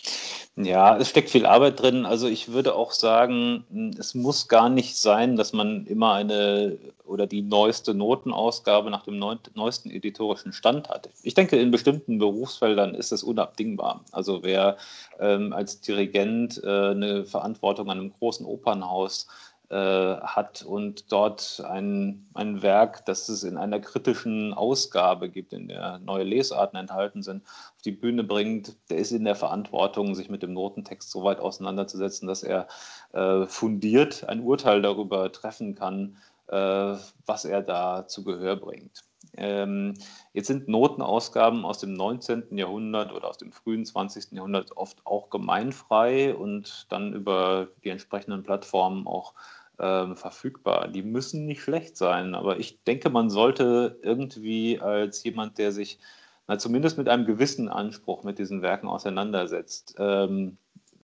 Ja, 0.57 0.97
es 0.97 1.11
steckt 1.11 1.31
viel 1.31 1.47
Arbeit 1.47 1.81
drin. 1.81 2.07
Also 2.07 2.29
ich 2.29 2.53
würde 2.53 2.75
auch 2.75 2.93
sagen, 2.93 3.95
es 3.99 4.15
muss 4.15 4.49
gar 4.49 4.69
nicht 4.69 4.97
sein, 4.97 5.37
dass 5.37 5.53
man 5.53 5.87
immer 5.87 6.15
eine 6.15 6.79
oder 7.05 7.27
die 7.27 7.43
neueste 7.43 7.95
Notenausgabe 7.95 8.91
nach 8.91 9.05
dem 9.05 9.19
neuesten 9.19 9.91
editorischen 9.91 10.53
Stand 10.53 10.89
hat. 10.89 11.09
Ich 11.23 11.35
denke, 11.35 11.57
in 11.57 11.71
bestimmten 11.71 12.19
Berufsfeldern 12.19 12.95
ist 12.95 13.13
es 13.13 13.23
unabdingbar. 13.23 14.05
Also 14.13 14.43
wer 14.43 14.77
ähm, 15.21 15.53
als 15.53 15.81
Dirigent 15.81 16.61
äh, 16.65 16.91
eine 16.91 17.25
Verantwortung 17.25 17.91
an 17.91 17.99
einem 17.99 18.13
großen 18.19 18.45
Opernhaus 18.45 19.29
hat 19.69 20.63
und 20.63 21.11
dort 21.11 21.63
ein, 21.69 22.27
ein 22.35 22.63
Werk, 22.63 23.05
das 23.07 23.29
es 23.29 23.43
in 23.43 23.57
einer 23.57 23.81
kritischen 23.81 24.55
Ausgabe 24.55 25.29
gibt, 25.29 25.53
in 25.53 25.67
der 25.69 25.99
neue 25.99 26.23
Lesarten 26.23 26.79
enthalten 26.79 27.23
sind, 27.23 27.43
auf 27.45 27.83
die 27.85 27.93
Bühne 27.93 28.23
bringt, 28.23 28.77
der 28.91 28.99
ist 28.99 29.11
in 29.11 29.25
der 29.25 29.35
Verantwortung, 29.35 30.15
sich 30.15 30.31
mit 30.31 30.43
dem 30.43 30.53
Notentext 30.53 31.11
so 31.11 31.25
weit 31.25 31.41
auseinanderzusetzen, 31.41 32.29
dass 32.29 32.43
er 32.43 32.69
äh, 33.13 33.47
fundiert 33.47 34.29
ein 34.29 34.41
Urteil 34.41 34.83
darüber 34.83 35.33
treffen 35.33 35.75
kann, 35.75 36.17
äh, 36.49 36.97
was 37.27 37.45
er 37.45 37.63
da 37.63 38.07
zu 38.07 38.25
Gehör 38.25 38.57
bringt. 38.57 39.06
Ähm, 39.37 39.95
jetzt 40.33 40.47
sind 40.47 40.69
Notenausgaben 40.69 41.65
aus 41.65 41.79
dem 41.79 41.95
19. 41.95 42.57
Jahrhundert 42.57 43.13
oder 43.13 43.29
aus 43.29 43.39
dem 43.39 43.53
frühen 43.53 43.85
20. 43.85 44.33
Jahrhundert 44.33 44.77
oft 44.77 44.99
auch 45.05 45.31
gemeinfrei 45.31 46.35
und 46.35 46.87
dann 46.91 47.13
über 47.13 47.69
die 47.85 47.91
entsprechenden 47.91 48.43
Plattformen 48.43 49.07
auch 49.07 49.35
äh, 49.79 50.15
verfügbar. 50.15 50.89
Die 50.89 51.03
müssen 51.03 51.47
nicht 51.47 51.63
schlecht 51.63 51.97
sein, 51.97 52.35
aber 52.35 52.59
ich 52.59 52.83
denke, 52.85 53.11
man 53.11 53.31
sollte 53.31 53.99
irgendwie 54.03 54.81
als 54.81 55.23
jemand, 55.25 55.59
der 55.59 55.73
sich 55.73 55.99
na, 56.47 56.59
zumindest 56.59 56.97
mit 56.97 57.09
einem 57.09 57.27
gewissen 57.27 57.69
Anspruch 57.69 58.23
mit 58.23 58.39
diesen 58.39 58.63
Werken 58.63 58.89
auseinandersetzt, 58.89 59.97
ähm, 59.99 60.57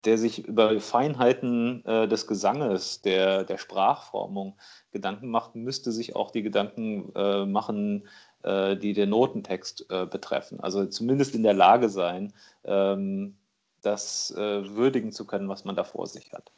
der 0.05 0.17
sich 0.17 0.47
über 0.47 0.79
Feinheiten 0.79 1.85
äh, 1.85 2.07
des 2.07 2.27
Gesanges, 2.27 3.01
der, 3.01 3.43
der 3.43 3.57
Sprachformung 3.57 4.57
Gedanken 4.91 5.29
macht, 5.29 5.55
müsste 5.55 5.91
sich 5.91 6.15
auch 6.15 6.31
die 6.31 6.41
Gedanken 6.41 7.12
äh, 7.15 7.45
machen, 7.45 8.07
äh, 8.43 8.77
die 8.77 8.93
den 8.93 9.09
Notentext 9.09 9.85
äh, 9.89 10.05
betreffen. 10.05 10.59
Also 10.62 10.85
zumindest 10.85 11.35
in 11.35 11.43
der 11.43 11.53
Lage 11.53 11.89
sein, 11.89 12.33
ähm, 12.63 13.35
das 13.81 14.31
äh, 14.38 14.75
würdigen 14.75 15.12
zu 15.12 15.25
können, 15.25 15.49
was 15.49 15.65
man 15.65 15.75
da 15.75 15.83
vor 15.83 16.07
sich 16.07 16.31
hat. 16.31 16.51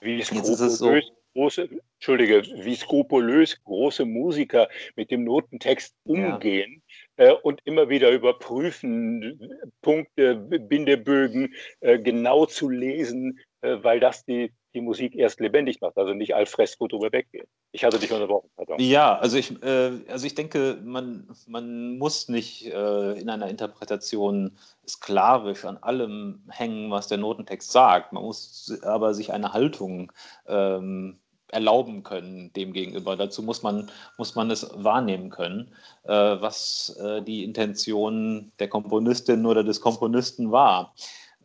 Wie 0.00 0.22
skrupulös, 0.22 0.78
so, 0.78 1.00
große, 1.34 1.68
Entschuldige, 1.96 2.42
wie 2.64 2.74
skrupulös 2.74 3.62
große 3.64 4.04
Musiker 4.04 4.68
mit 4.96 5.10
dem 5.10 5.24
Notentext 5.24 5.94
umgehen 6.04 6.82
ja. 6.86 7.07
Äh, 7.18 7.32
und 7.32 7.60
immer 7.64 7.88
wieder 7.88 8.10
überprüfen, 8.10 9.40
Punkte, 9.82 10.36
Bindebögen 10.36 11.52
äh, 11.80 11.98
genau 11.98 12.46
zu 12.46 12.68
lesen, 12.68 13.40
äh, 13.60 13.76
weil 13.82 14.00
das 14.00 14.24
die 14.24 14.52
die 14.74 14.82
Musik 14.82 15.16
erst 15.16 15.40
lebendig 15.40 15.80
macht, 15.80 15.96
also 15.96 16.12
nicht 16.12 16.34
al 16.34 16.44
fresco 16.44 16.86
drüber 16.86 17.10
weggehen. 17.10 17.46
Ich 17.72 17.84
hatte 17.84 17.98
dich 17.98 18.12
unterbrochen. 18.12 18.50
Pardon. 18.54 18.78
Ja, 18.78 19.18
also 19.18 19.38
ich, 19.38 19.62
also 19.62 20.26
ich 20.26 20.34
denke, 20.34 20.78
man, 20.84 21.26
man 21.46 21.96
muss 21.96 22.28
nicht 22.28 22.66
in 22.66 23.30
einer 23.30 23.48
Interpretation 23.48 24.58
sklavisch 24.86 25.64
an 25.64 25.78
allem 25.78 26.42
hängen, 26.50 26.90
was 26.90 27.08
der 27.08 27.16
Notentext 27.16 27.72
sagt. 27.72 28.12
Man 28.12 28.22
muss 28.22 28.78
aber 28.82 29.14
sich 29.14 29.32
eine 29.32 29.54
Haltung 29.54 30.12
ähm, 30.46 31.18
erlauben 31.50 32.02
können 32.02 32.52
demgegenüber. 32.54 33.16
Dazu 33.16 33.42
muss 33.42 33.62
man, 33.62 33.90
muss 34.16 34.34
man 34.34 34.50
es 34.50 34.68
wahrnehmen 34.74 35.30
können, 35.30 35.68
äh, 36.04 36.12
was 36.12 36.96
äh, 37.00 37.22
die 37.22 37.44
Intention 37.44 38.52
der 38.58 38.68
Komponistin 38.68 39.46
oder 39.46 39.64
des 39.64 39.80
Komponisten 39.80 40.50
war. 40.50 40.94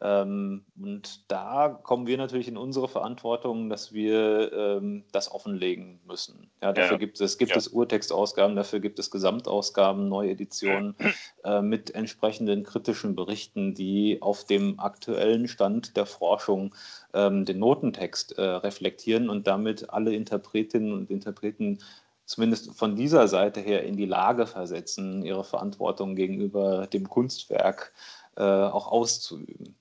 Ähm, 0.03 0.65
und 0.77 1.31
da 1.31 1.69
kommen 1.69 2.07
wir 2.07 2.17
natürlich 2.17 2.49
in 2.49 2.57
unsere 2.57 2.89
Verantwortung, 2.89 3.69
dass 3.69 3.93
wir 3.93 4.51
ähm, 4.51 5.05
das 5.13 5.31
offenlegen 5.31 6.01
müssen. 6.05 6.51
Ja, 6.61 6.73
dafür 6.73 6.93
ja. 6.93 6.97
gibt 6.97 7.21
es, 7.21 7.37
gibt 7.37 7.51
ja. 7.51 7.57
es 7.57 7.69
Urtextausgaben, 7.69 8.57
dafür 8.57 8.81
gibt 8.81 8.99
es 8.99 9.11
Gesamtausgaben, 9.11 10.09
Neueditionen 10.09 10.95
äh, 11.45 11.61
mit 11.61 11.95
entsprechenden 11.95 12.63
kritischen 12.63 13.15
Berichten, 13.15 13.75
die 13.75 14.21
auf 14.21 14.43
dem 14.43 14.77
aktuellen 14.77 15.47
Stand 15.47 15.95
der 15.95 16.05
Forschung 16.05 16.75
ähm, 17.13 17.45
den 17.45 17.59
Notentext 17.59 18.37
äh, 18.37 18.41
reflektieren 18.41 19.29
und 19.29 19.47
damit 19.47 19.89
alle 19.89 20.13
Interpretinnen 20.13 20.91
und 20.91 21.11
Interpreten 21.11 21.79
zumindest 22.25 22.77
von 22.77 22.97
dieser 22.97 23.29
Seite 23.29 23.61
her 23.61 23.83
in 23.83 23.95
die 23.95 24.05
Lage 24.05 24.47
versetzen, 24.47 25.23
ihre 25.23 25.43
Verantwortung 25.45 26.15
gegenüber 26.15 26.87
dem 26.87 27.07
Kunstwerk 27.07 27.93
äh, 27.93 28.22
auch 28.41 28.87
auszuüben. 28.87 29.75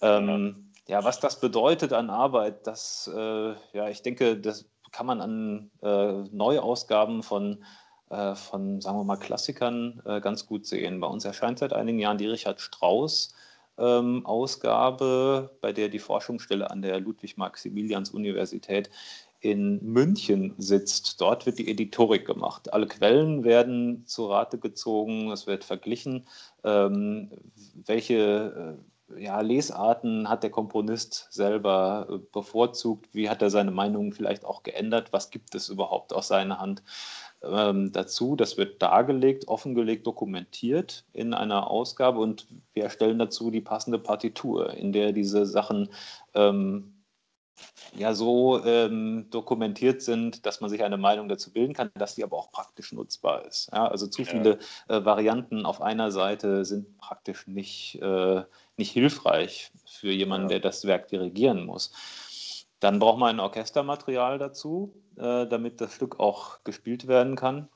Ähm, 0.00 0.72
ja, 0.88 1.04
was 1.04 1.20
das 1.20 1.40
bedeutet 1.40 1.92
an 1.92 2.10
Arbeit, 2.10 2.66
das, 2.66 3.10
äh, 3.14 3.54
ja, 3.72 3.88
ich 3.88 4.02
denke, 4.02 4.36
das 4.36 4.66
kann 4.90 5.06
man 5.06 5.20
an 5.20 5.70
äh, 5.82 6.28
Neuausgaben 6.34 7.22
von, 7.22 7.64
äh, 8.10 8.34
von, 8.34 8.80
sagen 8.80 8.98
wir 8.98 9.04
mal, 9.04 9.16
Klassikern 9.16 10.02
äh, 10.04 10.20
ganz 10.20 10.46
gut 10.46 10.66
sehen. 10.66 11.00
Bei 11.00 11.06
uns 11.06 11.24
erscheint 11.24 11.60
seit 11.60 11.72
einigen 11.72 11.98
Jahren 11.98 12.18
die 12.18 12.26
Richard 12.26 12.60
Strauss. 12.60 13.34
Ähm, 13.78 14.26
Ausgabe, 14.26 15.56
bei 15.62 15.72
der 15.72 15.88
die 15.88 15.98
Forschungsstelle 15.98 16.70
an 16.70 16.82
der 16.82 17.00
Ludwig-Maximilians-Universität 17.00 18.90
in 19.42 19.84
München 19.84 20.54
sitzt. 20.56 21.20
Dort 21.20 21.46
wird 21.46 21.58
die 21.58 21.68
Editorik 21.68 22.24
gemacht. 22.24 22.72
Alle 22.72 22.86
Quellen 22.86 23.44
werden 23.44 24.06
zu 24.06 24.26
Rate 24.26 24.58
gezogen, 24.58 25.30
es 25.30 25.46
wird 25.46 25.64
verglichen, 25.64 26.26
ähm, 26.64 27.30
welche 27.84 28.78
äh, 28.78 29.22
ja, 29.22 29.40
Lesarten 29.40 30.28
hat 30.28 30.44
der 30.44 30.50
Komponist 30.50 31.26
selber 31.30 32.06
äh, 32.08 32.18
bevorzugt, 32.32 33.08
wie 33.12 33.28
hat 33.28 33.42
er 33.42 33.50
seine 33.50 33.72
Meinung 33.72 34.12
vielleicht 34.12 34.44
auch 34.44 34.62
geändert, 34.62 35.12
was 35.12 35.30
gibt 35.30 35.54
es 35.54 35.68
überhaupt 35.68 36.12
aus 36.12 36.28
seiner 36.28 36.60
Hand 36.60 36.82
ähm, 37.42 37.92
dazu. 37.92 38.36
Das 38.36 38.56
wird 38.56 38.80
dargelegt, 38.80 39.48
offengelegt, 39.48 40.06
dokumentiert 40.06 41.04
in 41.12 41.34
einer 41.34 41.68
Ausgabe 41.68 42.20
und 42.20 42.46
wir 42.74 42.84
erstellen 42.84 43.18
dazu 43.18 43.50
die 43.50 43.60
passende 43.60 43.98
Partitur, 43.98 44.72
in 44.74 44.92
der 44.92 45.12
diese 45.12 45.46
Sachen 45.46 45.88
ähm, 46.34 46.91
ja 47.94 48.14
so 48.14 48.64
ähm, 48.64 49.26
dokumentiert 49.30 50.02
sind, 50.02 50.46
dass 50.46 50.60
man 50.60 50.70
sich 50.70 50.82
eine 50.82 50.96
Meinung 50.96 51.28
dazu 51.28 51.52
bilden 51.52 51.74
kann, 51.74 51.90
dass 51.94 52.14
die 52.14 52.24
aber 52.24 52.36
auch 52.36 52.50
praktisch 52.50 52.92
nutzbar 52.92 53.44
ist. 53.44 53.70
Ja, 53.72 53.88
also 53.88 54.06
zu 54.06 54.24
viele 54.24 54.58
äh, 54.88 55.04
Varianten 55.04 55.66
auf 55.66 55.80
einer 55.80 56.10
Seite 56.10 56.64
sind 56.64 56.98
praktisch 56.98 57.46
nicht, 57.46 58.00
äh, 58.02 58.42
nicht 58.76 58.90
hilfreich 58.92 59.70
für 59.86 60.10
jemanden, 60.10 60.48
ja. 60.48 60.58
der 60.58 60.60
das 60.60 60.86
Werk 60.86 61.08
dirigieren 61.08 61.66
muss. 61.66 61.92
Dann 62.80 62.98
braucht 62.98 63.18
man 63.18 63.36
ein 63.36 63.40
Orchestermaterial 63.40 64.38
dazu, 64.38 64.92
äh, 65.16 65.46
damit 65.46 65.80
das 65.80 65.94
Stück 65.94 66.18
auch 66.18 66.64
gespielt 66.64 67.06
werden 67.06 67.36
kann. 67.36 67.68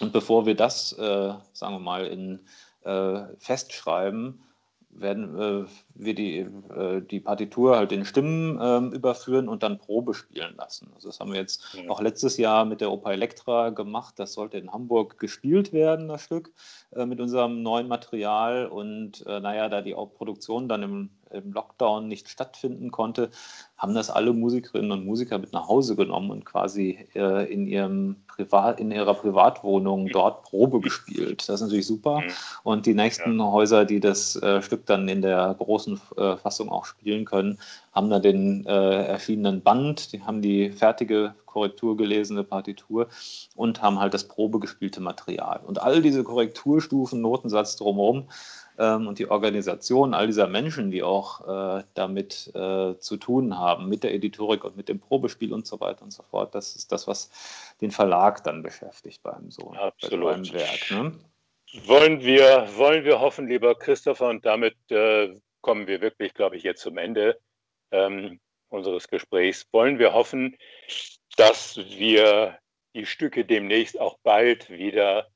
Und 0.00 0.12
bevor 0.12 0.46
wir 0.46 0.56
das, 0.56 0.92
äh, 0.94 1.34
sagen 1.52 1.74
wir 1.74 1.78
mal, 1.78 2.06
in, 2.06 2.40
äh, 2.82 3.22
festschreiben, 3.38 4.42
werden 4.92 5.38
äh, 5.38 5.64
wir 5.94 6.14
die, 6.14 6.38
äh, 6.38 7.00
die 7.00 7.20
Partitur 7.20 7.76
halt 7.76 7.92
in 7.92 8.04
Stimmen 8.04 8.60
äh, 8.60 8.96
überführen 8.96 9.48
und 9.48 9.62
dann 9.62 9.78
Probe 9.78 10.14
spielen 10.14 10.54
lassen. 10.56 10.90
Also 10.94 11.08
das 11.08 11.20
haben 11.20 11.32
wir 11.32 11.40
jetzt 11.40 11.74
ja. 11.74 11.88
auch 11.88 12.00
letztes 12.00 12.36
Jahr 12.36 12.64
mit 12.64 12.80
der 12.80 12.90
Oper 12.90 13.12
Elektra 13.12 13.70
gemacht. 13.70 14.18
Das 14.18 14.32
sollte 14.32 14.58
in 14.58 14.72
Hamburg 14.72 15.18
gespielt 15.18 15.72
werden, 15.72 16.08
das 16.08 16.22
Stück, 16.22 16.52
äh, 16.92 17.06
mit 17.06 17.20
unserem 17.20 17.62
neuen 17.62 17.88
Material. 17.88 18.66
Und 18.66 19.24
äh, 19.26 19.40
naja, 19.40 19.68
da 19.68 19.82
die 19.82 19.94
Produktion 19.94 20.68
dann 20.68 20.82
im, 20.82 21.10
im 21.30 21.52
Lockdown 21.52 22.08
nicht 22.08 22.28
stattfinden 22.28 22.90
konnte, 22.90 23.30
haben 23.76 23.94
das 23.94 24.10
alle 24.10 24.32
Musikerinnen 24.32 24.92
und 24.92 25.06
Musiker 25.06 25.38
mit 25.38 25.52
nach 25.52 25.68
Hause 25.68 25.96
genommen 25.96 26.30
und 26.30 26.44
quasi 26.44 26.98
äh, 27.14 27.50
in, 27.50 27.66
ihrem 27.66 28.16
Privat, 28.26 28.78
in 28.78 28.90
ihrer 28.90 29.14
Privatwohnung 29.14 30.08
dort 30.08 30.42
Probe 30.42 30.80
gespielt. 30.80 31.48
Das 31.48 31.56
ist 31.56 31.60
natürlich 31.62 31.86
super. 31.86 32.22
Und 32.62 32.86
die 32.86 32.94
nächsten 32.94 33.38
ja. 33.38 33.44
Häuser, 33.46 33.84
die 33.84 34.00
das 34.00 34.36
äh, 34.36 34.60
Stück 34.60 34.86
dann 34.86 35.08
in 35.08 35.22
der 35.22 35.54
großen 35.58 36.00
äh, 36.16 36.36
Fassung 36.36 36.68
auch 36.68 36.84
spielen 36.84 37.24
können, 37.24 37.58
haben 37.92 38.10
da 38.10 38.18
den 38.18 38.66
äh, 38.66 39.04
erschienenen 39.06 39.62
Band, 39.62 40.12
die 40.12 40.22
haben 40.22 40.42
die 40.42 40.70
fertige 40.70 41.34
korrekturgelesene 41.46 42.44
Partitur 42.44 43.08
und 43.56 43.82
haben 43.82 43.98
halt 43.98 44.14
das 44.14 44.28
probegespielte 44.28 45.00
Material. 45.00 45.60
Und 45.66 45.82
all 45.82 46.00
diese 46.00 46.22
Korrekturstufen, 46.22 47.20
Notensatz 47.20 47.76
drumherum, 47.76 48.28
ähm, 48.80 49.06
und 49.06 49.18
die 49.18 49.30
Organisation 49.30 50.14
all 50.14 50.26
dieser 50.26 50.48
Menschen, 50.48 50.90
die 50.90 51.02
auch 51.02 51.78
äh, 51.78 51.84
damit 51.94 52.50
äh, 52.54 52.96
zu 52.98 53.16
tun 53.18 53.58
haben, 53.58 53.88
mit 53.88 54.02
der 54.02 54.14
Editorik 54.14 54.64
und 54.64 54.76
mit 54.76 54.88
dem 54.88 54.98
Probespiel 54.98 55.52
und 55.52 55.66
so 55.66 55.78
weiter 55.80 56.02
und 56.02 56.12
so 56.12 56.22
fort. 56.22 56.54
Das 56.54 56.74
ist 56.74 56.90
das, 56.90 57.06
was 57.06 57.30
den 57.82 57.90
Verlag 57.90 58.42
dann 58.42 58.62
beschäftigt 58.62 59.22
beim 59.22 59.50
so 59.50 59.72
Absolut. 59.72 60.32
Beim 60.32 60.52
Werk. 60.52 60.90
Ne? 60.90 61.12
Wollen, 61.86 62.20
wir, 62.22 62.68
wollen 62.76 63.04
wir 63.04 63.20
hoffen, 63.20 63.46
lieber 63.46 63.74
Christopher, 63.74 64.28
und 64.28 64.44
damit 64.44 64.74
äh, 64.90 65.34
kommen 65.60 65.86
wir 65.86 66.00
wirklich, 66.00 66.32
glaube 66.32 66.56
ich, 66.56 66.62
jetzt 66.62 66.80
zum 66.80 66.96
Ende 66.96 67.38
ähm, 67.92 68.40
unseres 68.70 69.08
Gesprächs, 69.08 69.66
wollen 69.72 69.98
wir 69.98 70.14
hoffen, 70.14 70.56
dass 71.36 71.76
wir 71.76 72.58
die 72.94 73.06
Stücke 73.06 73.44
demnächst 73.44 74.00
auch 74.00 74.18
bald 74.22 74.70
wieder 74.70 75.28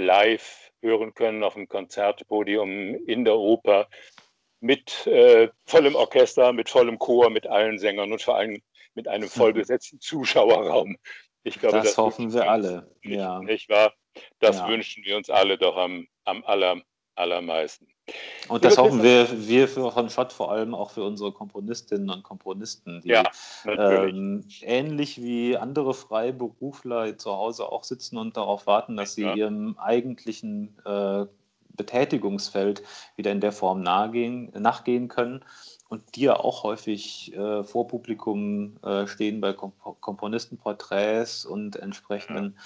live 0.00 0.70
hören 0.82 1.14
können 1.14 1.44
auf 1.44 1.54
dem 1.54 1.68
Konzertpodium 1.68 2.94
in 3.06 3.24
der 3.24 3.36
Oper 3.36 3.88
mit 4.60 5.06
äh, 5.06 5.48
vollem 5.64 5.94
Orchester, 5.94 6.52
mit 6.52 6.68
vollem 6.68 6.98
Chor, 6.98 7.30
mit 7.30 7.46
allen 7.46 7.78
Sängern 7.78 8.12
und 8.12 8.22
vor 8.22 8.36
allem 8.36 8.62
mit 8.94 9.08
einem 9.08 9.24
mhm. 9.24 9.30
vollbesetzten 9.30 10.00
Zuschauerraum. 10.00 10.96
Ich 11.42 11.58
glaube, 11.58 11.78
das, 11.78 11.88
das 11.88 11.98
hoffen 11.98 12.32
wir 12.32 12.50
alle. 12.50 12.94
Ja. 13.02 13.40
Nicht 13.40 13.68
wahr? 13.68 13.94
Das 14.40 14.58
ja. 14.58 14.68
wünschen 14.68 15.04
wir 15.04 15.16
uns 15.16 15.30
alle 15.30 15.56
doch 15.56 15.76
am, 15.76 16.06
am 16.24 16.44
aller, 16.44 16.82
allermeisten. 17.14 17.86
Und 18.48 18.64
das 18.64 18.76
hoffen 18.76 19.02
wir, 19.02 19.28
wir 19.46 19.68
von 19.68 20.10
Schott 20.10 20.32
vor 20.32 20.50
allem 20.50 20.74
auch 20.74 20.90
für 20.90 21.04
unsere 21.04 21.32
Komponistinnen 21.32 22.10
und 22.10 22.22
Komponisten, 22.22 23.00
die 23.02 23.10
Ja, 23.10 23.24
ähm, 23.64 24.44
ähnlich 24.62 25.22
wie 25.22 25.56
andere 25.56 25.94
Freiberufler 25.94 27.16
zu 27.18 27.30
Hause 27.30 27.70
auch 27.70 27.84
sitzen 27.84 28.16
und 28.16 28.36
darauf 28.36 28.66
warten, 28.66 28.96
dass 28.96 29.14
sie 29.14 29.22
Ja. 29.22 29.34
ihrem 29.34 29.78
eigentlichen 29.78 30.76
äh, 30.84 31.26
Betätigungsfeld 31.76 32.82
wieder 33.16 33.30
in 33.30 33.40
der 33.40 33.52
Form 33.52 33.82
nachgehen 33.82 35.08
können 35.08 35.44
und 35.90 36.14
die 36.14 36.22
ja 36.22 36.36
auch 36.36 36.62
häufig 36.62 37.34
äh, 37.34 37.64
vor 37.64 37.88
Publikum 37.88 38.78
äh, 38.84 39.08
stehen 39.08 39.40
bei 39.40 39.52
Komp 39.52 39.74
Komponistenporträts 40.00 41.44
und 41.44 41.74
entsprechenden 41.74 42.56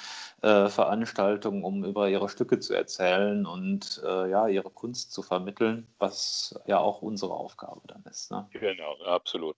äh, 0.42 0.68
Veranstaltungen, 0.68 1.64
um 1.64 1.84
über 1.84 2.10
ihre 2.10 2.28
Stücke 2.28 2.60
zu 2.60 2.74
erzählen 2.74 3.46
und 3.46 4.02
äh, 4.04 4.28
ja, 4.30 4.46
ihre 4.46 4.68
Kunst 4.68 5.14
zu 5.14 5.22
vermitteln, 5.22 5.88
was 5.98 6.60
ja 6.66 6.78
auch 6.78 7.00
unsere 7.00 7.32
Aufgabe 7.32 7.80
dann 7.86 8.04
ist. 8.10 8.30
Ne? 8.30 8.46
Genau, 8.52 8.94
absolut. 9.04 9.56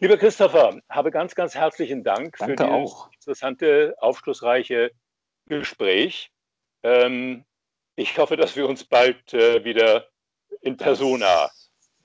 Lieber 0.00 0.18
Christopher, 0.18 0.78
habe 0.90 1.10
ganz, 1.10 1.34
ganz 1.34 1.54
herzlichen 1.54 2.04
Dank 2.04 2.36
Danke 2.36 2.64
für 2.64 2.68
dieses 2.68 2.92
auch. 2.92 3.10
interessante, 3.14 3.94
aufschlussreiche 3.98 4.90
Gespräch. 5.46 6.30
Ähm, 6.82 7.46
ich 7.94 8.18
hoffe, 8.18 8.36
dass 8.36 8.56
wir 8.56 8.68
uns 8.68 8.84
bald 8.84 9.32
äh, 9.32 9.64
wieder 9.64 10.06
in 10.60 10.76
Persona 10.76 11.44
Das 11.44 11.55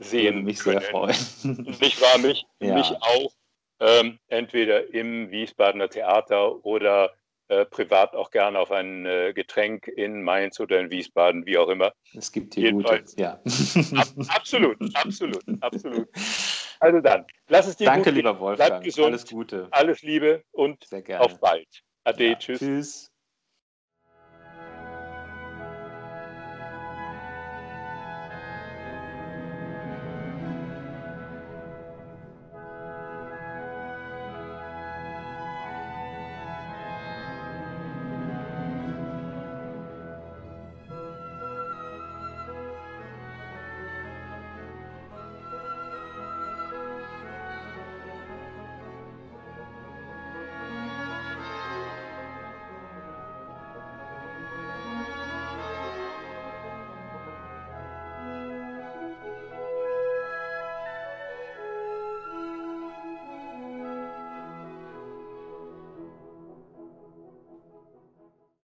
sehen 0.04 0.36
würde 0.36 0.46
mich 0.46 0.60
können. 0.60 0.80
sehr 0.80 0.90
freuen. 0.90 1.78
Mich 1.80 2.02
war 2.02 2.18
mich, 2.28 2.46
Ja. 2.60 2.76
mich 2.76 2.92
auch 3.02 3.32
ähm, 3.80 4.20
entweder 4.28 4.94
im 4.94 5.32
Wiesbadener 5.32 5.90
Theater 5.90 6.64
oder 6.66 7.12
äh, 7.48 7.66
privat 7.66 8.16
auch 8.16 8.32
gerne 8.32 8.60
auf 8.60 8.72
ein 8.72 9.06
äh, 9.06 9.34
Getränk 9.34 9.88
in 9.88 10.22
Mainz 10.24 10.60
oder 10.60 10.80
in 10.80 10.90
Wiesbaden, 10.92 11.46
wie 11.46 11.58
auch 11.58 11.68
immer. 11.68 11.92
Es 12.16 12.32
gibt 12.32 12.54
hier 12.56 12.72
gute. 12.72 12.94
Jedenfalls. 12.94 13.16
Ja. 13.18 14.00
Ab, 14.00 14.08
absolut, 14.30 14.78
absolut, 14.96 15.44
absolut. 15.62 16.08
Also 16.80 17.00
dann, 17.00 17.26
lass 17.50 17.68
es 17.68 17.76
dir 17.78 17.86
Danke, 17.86 18.00
gut 18.00 18.06
gehen. 18.06 18.16
lieber 18.16 18.40
Wolfgang. 18.40 18.70
Bleib 18.70 18.84
gesund. 18.84 19.08
Alles 19.08 19.28
Gute. 19.28 19.68
Alles 19.72 20.02
Liebe 20.02 20.44
und 20.52 20.86
auf 21.20 21.40
bald. 21.40 21.68
Ade, 22.06 22.26
Ja. 22.30 22.36
tschüss. 22.36 22.60
Tschüss. 22.60 23.11